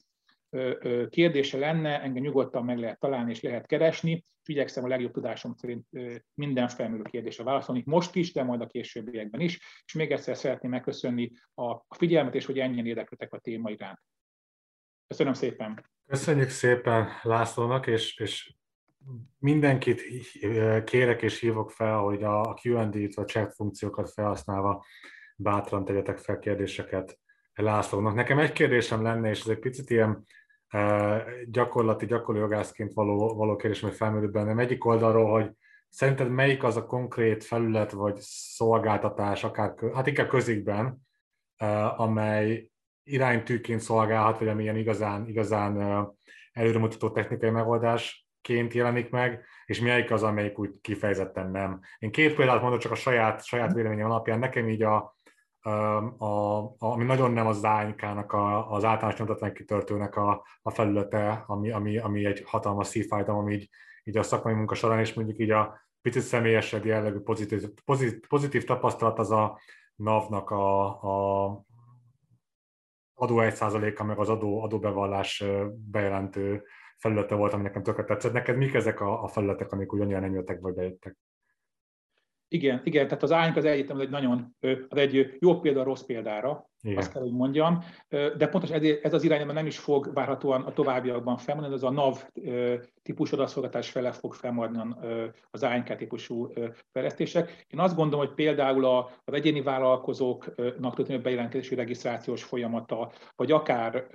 kérdése 1.08 1.58
lenne, 1.58 2.02
engem 2.02 2.22
nyugodtan 2.22 2.64
meg 2.64 2.78
lehet 2.78 2.98
találni 2.98 3.30
és 3.30 3.40
lehet 3.40 3.66
keresni, 3.66 4.24
és 4.42 4.54
igyekszem 4.54 4.84
a 4.84 4.88
legjobb 4.88 5.12
tudásom 5.12 5.54
szerint 5.54 5.86
minden 6.34 6.68
felmerülő 6.68 7.10
kérdésre 7.10 7.44
válaszolni, 7.44 7.82
most 7.86 8.14
is, 8.14 8.32
de 8.32 8.42
majd 8.42 8.60
a 8.60 8.66
későbbiekben 8.66 9.40
is. 9.40 9.60
És 9.84 9.92
még 9.92 10.12
egyszer 10.12 10.36
szeretném 10.36 10.70
megköszönni 10.70 11.30
a 11.54 11.94
figyelmet, 11.96 12.34
és 12.34 12.44
hogy 12.46 12.58
ennyien 12.58 12.86
érdeklődtek 12.86 13.32
a 13.32 13.38
téma 13.38 13.70
iránt. 13.70 13.98
Köszönöm 15.06 15.32
szépen! 15.32 15.84
Köszönjük 16.06 16.48
szépen 16.48 17.08
Lászlónak, 17.22 17.86
és, 17.86 18.18
és 18.18 18.54
mindenkit 19.38 20.02
kérek 20.84 21.22
és 21.22 21.40
hívok 21.40 21.70
fel, 21.70 21.98
hogy 21.98 22.22
a 22.22 22.56
Q&A-t 22.62 23.14
vagy 23.14 23.26
chat 23.26 23.54
funkciókat 23.54 24.12
felhasználva 24.12 24.84
bátran 25.36 25.84
tegyetek 25.84 26.18
fel 26.18 26.38
kérdéseket 26.38 27.18
Lászlónak. 27.54 28.14
Nekem 28.14 28.38
egy 28.38 28.52
kérdésem 28.52 29.02
lenne, 29.02 29.28
és 29.28 29.40
ez 29.40 29.48
egy 29.48 29.58
picit 29.58 29.90
ilyen 29.90 30.26
gyakorlati, 31.44 32.06
gyakorló 32.06 32.40
jogászként 32.40 32.92
való, 32.92 33.34
való 33.34 33.56
kérdés, 33.56 33.82
ami 33.82 33.92
felmerült 33.92 34.32
bennem. 34.32 34.58
Egyik 34.58 34.84
oldalról, 34.84 35.30
hogy 35.30 35.50
szerinted 35.88 36.30
melyik 36.30 36.62
az 36.62 36.76
a 36.76 36.86
konkrét 36.86 37.44
felület 37.44 37.92
vagy 37.92 38.16
szolgáltatás, 38.20 39.44
akár, 39.44 39.74
hát 39.94 40.06
inkább 40.06 40.28
közikben, 40.28 41.06
amely 41.96 42.70
iránytűként 43.02 43.80
szolgálhat, 43.80 44.38
vagy 44.38 44.48
amilyen 44.48 44.76
igazán, 44.76 45.28
igazán 45.28 46.06
előremutató 46.52 47.10
technikai 47.10 47.50
megoldásként 48.46 48.72
jelenik 48.72 49.10
meg, 49.10 49.44
és 49.66 49.80
melyik 49.80 50.10
az, 50.10 50.22
amelyik 50.22 50.58
úgy 50.58 50.80
kifejezetten 50.80 51.50
nem. 51.50 51.80
Én 51.98 52.10
két 52.10 52.34
példát 52.34 52.62
mondok 52.62 52.80
csak 52.80 52.92
a 52.92 52.94
saját, 52.94 53.44
saját 53.44 53.72
véleményem 53.72 54.10
alapján. 54.10 54.38
Nekem 54.38 54.68
így 54.68 54.82
a, 54.82 55.16
a, 55.60 55.70
a, 56.18 56.74
ami 56.78 57.04
nagyon 57.04 57.32
nem 57.32 57.46
az 57.46 57.64
ANK-nak, 57.64 58.32
a, 58.32 58.70
az 58.70 58.84
általános 58.84 59.18
nyomtatvány 59.18 59.52
kitörtőnek 59.52 60.16
a, 60.16 60.44
a 60.62 60.70
felülete, 60.70 61.44
ami, 61.46 61.70
ami, 61.70 61.98
ami 61.98 62.24
egy 62.24 62.42
hatalmas 62.46 62.86
szívfájdalom, 62.86 63.40
ami 63.40 63.54
így, 63.54 63.68
így 64.04 64.16
a 64.16 64.22
szakmai 64.22 64.54
munka 64.54 64.74
során, 64.74 64.98
és 64.98 65.14
mondjuk 65.14 65.38
így 65.38 65.50
a 65.50 65.80
picit 66.02 66.22
személyesebb 66.22 66.84
jellegű 66.84 67.18
pozitív, 67.18 67.62
pozitív, 67.84 68.20
pozitív 68.28 68.64
tapasztalat 68.64 69.18
az 69.18 69.30
a 69.30 69.58
NAV-nak 69.96 70.50
a, 70.50 70.86
a 70.86 71.64
adó 73.18 73.36
1%-a, 73.38 74.04
meg 74.04 74.18
az 74.18 74.28
adó, 74.28 74.62
adóbevallás 74.62 75.44
bejelentő 75.90 76.62
felülete 76.98 77.34
volt, 77.34 77.52
ami 77.52 77.62
nekem 77.62 77.82
tökre 77.82 78.04
tetszett. 78.04 78.32
Neked 78.32 78.56
mik 78.56 78.74
ezek 78.74 79.00
a, 79.00 79.22
a 79.22 79.28
felületek, 79.28 79.72
amik 79.72 79.92
ugyanilyen 79.92 80.20
nem 80.20 80.34
jöttek, 80.34 80.60
vagy 80.60 80.74
bejöttek? 80.74 81.16
Igen, 82.48 82.80
igen, 82.84 83.08
tehát 83.08 83.22
az 83.22 83.32
ányk 83.32 83.56
az 83.56 83.64
egyetem 83.64 84.00
egy 84.00 84.10
nagyon, 84.10 84.56
az 84.88 84.98
egy 84.98 85.36
jó 85.38 85.60
példa 85.60 85.82
rossz 85.82 86.02
példára, 86.02 86.70
igen. 86.86 86.98
azt 86.98 87.12
kell, 87.12 87.22
hogy 87.22 87.32
mondjam, 87.32 87.84
de 88.08 88.48
pontos 88.48 88.70
ez 89.02 89.12
az 89.12 89.24
irányban 89.24 89.54
nem 89.54 89.66
is 89.66 89.78
fog 89.78 90.10
várhatóan 90.14 90.62
a 90.62 90.72
továbbiakban 90.72 91.36
felmondani, 91.36 91.74
ez 91.74 91.82
a 91.82 91.90
NAV 91.90 92.24
típusú 93.02 93.34
adatszolgáltatás 93.34 93.90
fele 93.90 94.12
fog 94.12 94.34
felmaradni 94.34 94.94
az 95.50 95.62
ANK 95.62 95.96
típusú 95.96 96.52
fejlesztések. 96.92 97.64
Én 97.70 97.80
azt 97.80 97.96
gondolom, 97.96 98.26
hogy 98.26 98.34
például 98.34 98.84
az 99.24 99.34
egyéni 99.34 99.62
vállalkozóknak 99.62 100.94
történő 100.94 101.20
bejelentkezési 101.20 101.74
regisztrációs 101.74 102.42
folyamata, 102.44 103.12
vagy 103.36 103.52
akár 103.52 104.06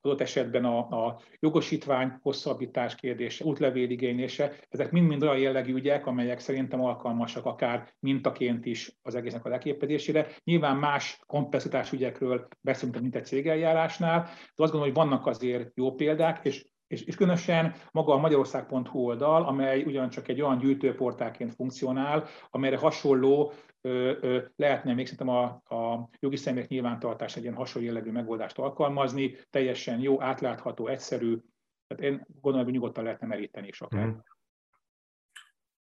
adott 0.00 0.20
esetben 0.20 0.64
a, 0.64 0.78
a 0.78 1.20
jogosítvány 1.40 2.12
hosszabbítás 2.22 2.94
kérdése, 2.94 3.44
útlevéligénylése, 3.44 4.52
ezek 4.68 4.90
mind-mind 4.90 5.22
olyan 5.22 5.38
jellegű 5.38 5.74
ügyek, 5.74 6.06
amelyek 6.06 6.38
szerintem 6.38 6.84
alkalmasak 6.84 7.46
akár 7.46 7.88
mintaként 7.98 8.66
is 8.66 8.96
az 9.02 9.14
egésznek 9.14 9.44
a 9.44 9.48
leképezésére. 9.48 10.26
Nyilván 10.44 10.76
más 10.76 11.18
komplexitás 11.26 11.92
ügyekről 12.02 12.48
beszélünk, 12.60 13.00
mint 13.00 13.16
egy 13.16 13.24
cégeljárásnál, 13.24 14.22
de 14.22 14.62
azt 14.62 14.72
gondolom, 14.72 14.94
hogy 14.94 14.94
vannak 14.94 15.26
azért 15.26 15.70
jó 15.74 15.94
példák, 15.94 16.44
és 16.44 16.70
és, 16.92 17.02
és 17.02 17.16
különösen 17.16 17.74
maga 17.90 18.12
a 18.12 18.18
magyarország.hu 18.18 18.98
oldal, 18.98 19.44
amely 19.44 19.82
ugyancsak 19.82 20.28
egy 20.28 20.40
olyan 20.40 20.58
gyűjtőportálként 20.58 21.54
funkcionál, 21.54 22.24
amelyre 22.50 22.76
hasonló 22.76 23.52
ö, 23.80 24.12
ö, 24.20 24.38
lehetne 24.56 24.94
még 24.94 25.06
szerintem 25.06 25.36
a, 25.36 25.44
a 25.76 26.08
jogi 26.20 26.36
személyek 26.36 26.68
nyilvántartás 26.68 27.36
egy 27.36 27.42
ilyen 27.42 27.54
hasonló 27.54 27.88
jellegű 27.88 28.10
megoldást 28.10 28.58
alkalmazni, 28.58 29.36
teljesen 29.50 30.00
jó, 30.00 30.22
átlátható, 30.22 30.86
egyszerű, 30.86 31.38
tehát 31.86 32.12
én 32.12 32.26
gondolom, 32.40 32.66
hogy 32.66 32.74
nyugodtan 32.74 33.04
lehetne 33.04 33.26
meríteni 33.26 33.68
is 33.68 33.80
akár. 33.80 34.06
Mm. 34.06 34.10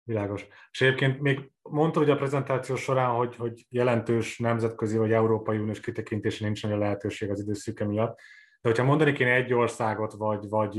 Világos. 0.04 0.48
És 0.72 0.82
egyébként 0.82 1.22
még 1.22 1.52
mondtad 1.62 2.04
hogy 2.04 2.12
a 2.12 2.16
prezentáció 2.16 2.76
során, 2.76 3.16
hogy, 3.16 3.36
hogy 3.36 3.66
jelentős 3.70 4.40
nemzetközi 4.40 4.98
vagy 4.98 5.12
Európai 5.12 5.58
Uniós 5.58 5.80
kitekintése 5.80 6.46
nincs 6.46 6.64
nagy 6.64 6.78
lehetőség 6.78 7.30
az 7.30 7.40
időszűke 7.40 7.86
miatt. 7.86 8.20
De 8.62 8.70
hogyha 8.70 8.84
mondani 8.84 9.12
kéne 9.12 9.34
egy 9.34 9.54
országot, 9.54 10.14
vagy, 10.14 10.50
vagy 10.50 10.76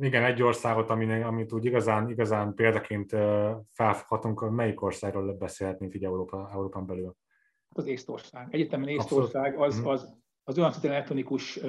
igen, 0.00 0.24
egy 0.24 0.42
országot, 0.42 0.90
amit, 0.90 1.24
amit 1.24 1.52
úgy 1.52 1.64
igazán, 1.64 2.08
igazán 2.08 2.54
példaként 2.54 3.10
felfoghatunk, 3.72 4.50
melyik 4.50 4.82
országról 4.82 5.34
beszélhetnénk 5.34 5.94
így 5.94 6.04
Európa, 6.04 6.50
Európán 6.52 6.86
belül? 6.86 7.16
Az 7.68 7.86
Észtország. 7.86 8.46
Egyetemen 8.50 8.88
Észtország 8.88 9.58
az, 9.58 9.78
mhm. 9.78 9.88
az, 9.88 10.19
az 10.44 10.58
olyan 10.58 10.72
szintén 10.72 10.90
elektronikus 10.90 11.60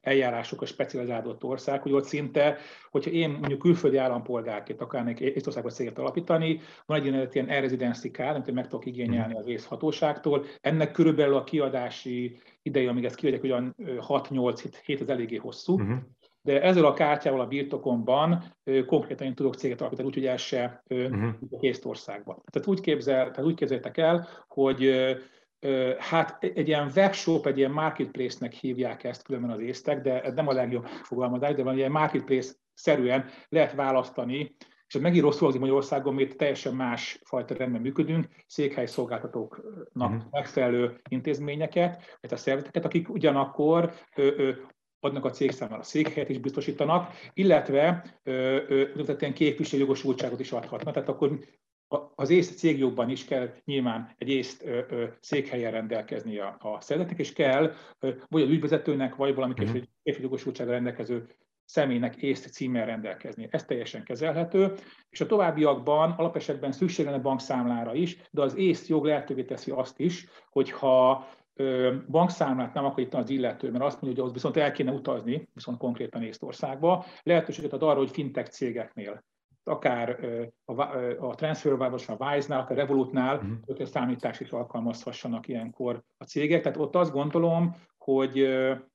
eljárások 0.00 0.62
a 0.62 0.66
specializálódott 0.66 1.44
ország, 1.44 1.82
hogy 1.82 1.92
ott 1.92 2.04
szinte, 2.04 2.56
hogyha 2.90 3.10
én 3.10 3.30
mondjuk 3.30 3.58
külföldi 3.58 3.96
állampolgárként 3.96 4.80
akarnék 4.80 5.20
Észtországban 5.20 5.72
céget 5.72 5.98
alapítani, 5.98 6.60
van 6.86 6.98
egy 6.98 7.06
ilyen, 7.06 7.28
ilyen 7.32 7.48
e-residency 7.48 8.10
card, 8.10 8.34
amit 8.34 8.52
meg 8.52 8.68
tudok 8.68 8.86
igényelni 8.86 9.34
az 9.34 9.46
észhatóságtól. 9.46 10.44
Ennek 10.60 10.90
körülbelül 10.92 11.34
a 11.34 11.44
kiadási 11.44 12.38
ideje, 12.62 12.88
amíg 12.88 13.04
ezt 13.04 13.16
kiadják, 13.16 13.42
olyan 13.42 13.74
6-8 13.78 14.80
hét, 14.84 15.00
az 15.00 15.08
eléggé 15.08 15.36
hosszú. 15.36 15.80
Uh-huh 15.80 15.98
de 16.42 16.62
ezzel 16.62 16.84
a 16.84 16.92
kártyával 16.92 17.40
a 17.40 17.46
birtokomban 17.46 18.56
konkrétan 18.86 19.26
én 19.26 19.34
tudok 19.34 19.54
céget 19.54 19.80
alapítani, 19.80 20.08
úgyhogy 20.08 20.26
el 20.26 20.36
se 20.36 20.82
uh-huh. 20.88 21.34
Észtországban. 21.60 22.42
Tehát 22.50 22.68
úgy, 22.68 22.80
képzel, 22.80 23.30
tehát 23.30 23.44
úgy 23.50 23.54
képzeljétek 23.54 23.96
el, 23.96 24.28
hogy 24.46 24.90
hát 25.98 26.44
egy 26.44 26.68
ilyen 26.68 26.90
webshop, 26.96 27.46
egy 27.46 27.58
ilyen 27.58 27.70
marketplace-nek 27.70 28.52
hívják 28.52 29.04
ezt 29.04 29.22
különben 29.22 29.50
az 29.50 29.60
észtek, 29.60 30.00
de 30.00 30.22
ez 30.22 30.34
nem 30.34 30.48
a 30.48 30.52
legjobb 30.52 30.86
fogalmazás, 30.86 31.54
de 31.54 31.62
van 31.62 31.72
egy 31.72 31.78
ilyen 31.78 31.90
marketplace-szerűen 31.90 33.24
lehet 33.48 33.74
választani, 33.74 34.56
és 34.86 34.94
ez 34.94 35.00
megint 35.00 35.22
rosszul 35.22 35.40
hangzik 35.40 35.60
Magyarországon, 35.60 36.14
mert 36.14 36.36
teljesen 36.36 36.74
más 36.74 37.20
fajta 37.24 37.54
rendben 37.54 37.80
működünk, 37.80 38.26
székhely 38.46 38.86
szolgáltatóknak 38.86 40.10
uh-huh. 40.10 40.30
megfelelő 40.30 41.00
intézményeket, 41.08 42.18
vagy 42.20 42.32
a 42.32 42.36
szervezeteket, 42.36 42.84
akik 42.84 43.08
ugyanakkor 43.08 43.92
ö, 44.16 44.26
ö, 44.36 44.52
adnak 45.00 45.24
a 45.24 45.30
cég 45.30 45.50
számára 45.50 45.82
székhelyet 45.82 46.28
is 46.28 46.38
biztosítanak, 46.38 47.12
illetve 47.32 48.04
ilyen 49.18 49.34
képviselő 49.34 49.82
jogosultságot 49.82 50.40
is 50.40 50.52
adhatnak. 50.52 50.94
Tehát 50.94 51.08
akkor 51.08 51.38
az 52.14 52.30
észt 52.30 52.58
cégjogban 52.58 53.10
is 53.10 53.24
kell 53.24 53.50
nyilván 53.64 54.14
egy 54.18 54.28
észt 54.28 54.64
székhelyen 55.20 55.70
rendelkezni 55.70 56.38
a, 56.38 56.56
a 56.58 56.80
szervezetnek, 56.80 57.18
és 57.20 57.32
kell 57.32 57.72
vagy 58.28 58.42
az 58.42 58.48
ügyvezetőnek, 58.48 59.14
vagy 59.14 59.34
valami 59.34 59.52
uh-huh. 59.52 59.72
képviselőjogosultsága 60.02 60.70
rendelkező 60.70 61.26
személynek 61.64 62.16
észt 62.16 62.52
címmel 62.52 62.86
rendelkezni. 62.86 63.48
Ez 63.50 63.64
teljesen 63.64 64.04
kezelhető, 64.04 64.74
és 65.10 65.20
a 65.20 65.26
továbbiakban 65.26 66.10
alapesetben 66.10 66.72
szükség 66.72 67.04
lenne 67.04 67.18
bankszámlára 67.18 67.94
is, 67.94 68.16
de 68.30 68.42
az 68.42 68.56
észt 68.56 68.86
jog 68.86 69.04
lehetővé 69.04 69.44
teszi 69.44 69.70
azt 69.70 69.98
is, 69.98 70.26
hogyha 70.50 71.28
bankszámlát 72.08 72.74
nem 72.74 72.84
akar 72.84 73.06
az 73.10 73.30
illető, 73.30 73.70
mert 73.70 73.84
azt 73.84 74.00
mondja, 74.00 74.10
hogy 74.10 74.18
ahhoz 74.18 74.32
viszont 74.32 74.56
el 74.56 74.72
kéne 74.72 74.92
utazni, 74.92 75.48
viszont 75.54 75.78
konkrétan 75.78 76.22
Észtországba, 76.22 77.04
lehetőséget 77.22 77.72
ad 77.72 77.82
arra, 77.82 77.98
hogy 77.98 78.10
fintech 78.10 78.50
cégeknél 78.50 79.24
akár 79.68 80.18
a, 80.64 80.82
a 81.18 81.34
TransferWise, 81.34 82.12
a 82.12 82.24
Wise-nál, 82.24 82.60
akár 82.60 82.76
Revolutnál 82.76 83.36
uh-huh. 83.36 83.86
számítást 83.86 84.40
is 84.40 84.50
alkalmazhassanak 84.50 85.48
ilyenkor 85.48 86.02
a 86.16 86.24
cégek. 86.24 86.62
Tehát 86.62 86.78
ott 86.78 86.94
azt 86.94 87.12
gondolom, 87.12 87.76
hogy 87.98 88.48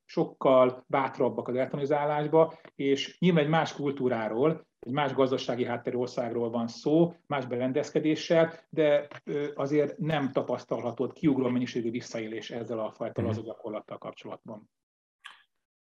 sokkal 0.06 0.84
bátrabbak 0.88 1.48
az 1.48 1.56
elektronizálásba, 1.56 2.54
és 2.76 3.20
nyilván 3.20 3.44
egy 3.44 3.50
más 3.50 3.74
kultúráról, 3.74 4.66
egy 4.80 4.92
más 4.92 5.14
gazdasági 5.14 5.66
hátterű 5.66 5.98
országról 5.98 6.50
van 6.50 6.68
szó, 6.68 7.14
más 7.28 7.46
berendezkedéssel, 7.46 8.54
de 8.70 9.08
azért 9.56 9.98
nem 9.98 10.32
tapasztalható 10.32 11.08
kiugró 11.08 11.48
mennyiségű 11.48 11.92
visszaélés 11.92 12.52
ezzel 12.52 12.80
a 12.80 12.92
fajta 12.92 13.22
uh-huh. 13.22 13.44
gyakorlattal 13.44 13.98
kapcsolatban. 13.98 14.70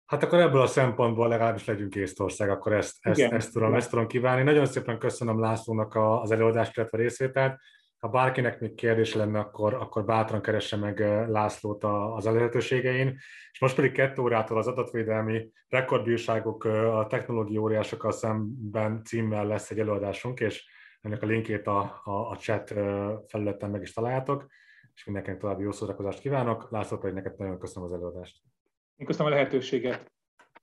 Hát 0.06 0.22
akkor 0.22 0.38
ebből 0.38 0.60
a 0.60 0.66
szempontból 0.66 1.28
legalábbis 1.28 1.64
legyünk 1.64 1.94
Észtország, 1.94 2.50
akkor 2.50 2.72
ezt, 2.72 2.96
ezt, 3.00 3.20
ezt, 3.20 3.52
tudom, 3.52 3.74
ezt 3.74 3.90
tudom 3.90 4.06
kívánni. 4.06 4.42
Nagyon 4.42 4.66
szépen 4.66 4.98
köszönöm 4.98 5.40
Lászlónak 5.40 5.94
az 5.94 6.30
előadást, 6.30 6.76
illetve 6.76 6.98
részvételt. 6.98 7.60
Ha 7.98 8.08
bárkinek 8.08 8.60
még 8.60 8.74
kérdés 8.74 9.14
lenne, 9.14 9.38
akkor, 9.38 9.74
akkor 9.74 10.04
bátran 10.04 10.42
keresse 10.42 10.76
meg 10.76 10.98
Lászlót 11.28 11.84
az 12.14 12.26
elérhetőségein. 12.26 13.18
És 13.52 13.60
most 13.60 13.74
pedig 13.74 13.92
kettő 13.92 14.22
órától 14.22 14.58
az 14.58 14.66
adatvédelmi 14.66 15.50
rekordbírságok 15.68 16.64
a 16.64 17.06
technológiai 17.08 17.56
óriásokkal 17.56 18.12
szemben 18.12 19.04
címmel 19.04 19.46
lesz 19.46 19.70
egy 19.70 19.78
előadásunk, 19.78 20.40
és 20.40 20.64
ennek 21.00 21.22
a 21.22 21.26
linkét 21.26 21.66
a, 21.66 22.00
a, 22.04 22.30
a 22.30 22.36
chat 22.36 22.68
felületen 23.26 23.70
meg 23.70 23.82
is 23.82 23.92
találjátok, 23.92 24.46
és 24.94 25.04
mindenkinek 25.04 25.40
további 25.40 25.62
jó 25.62 25.70
szórakozást 25.70 26.20
kívánok. 26.20 26.70
László 26.70 26.98
pedig 26.98 27.14
neked 27.14 27.38
nagyon 27.38 27.58
köszönöm 27.58 27.88
az 27.88 27.94
előadást. 27.94 28.36
Én 28.96 29.06
köszönöm 29.06 29.32
a 29.32 29.34
lehetőséget. 29.34 30.12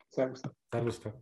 Szervusztok. 0.07 0.53
Szervusztok. 0.69 1.15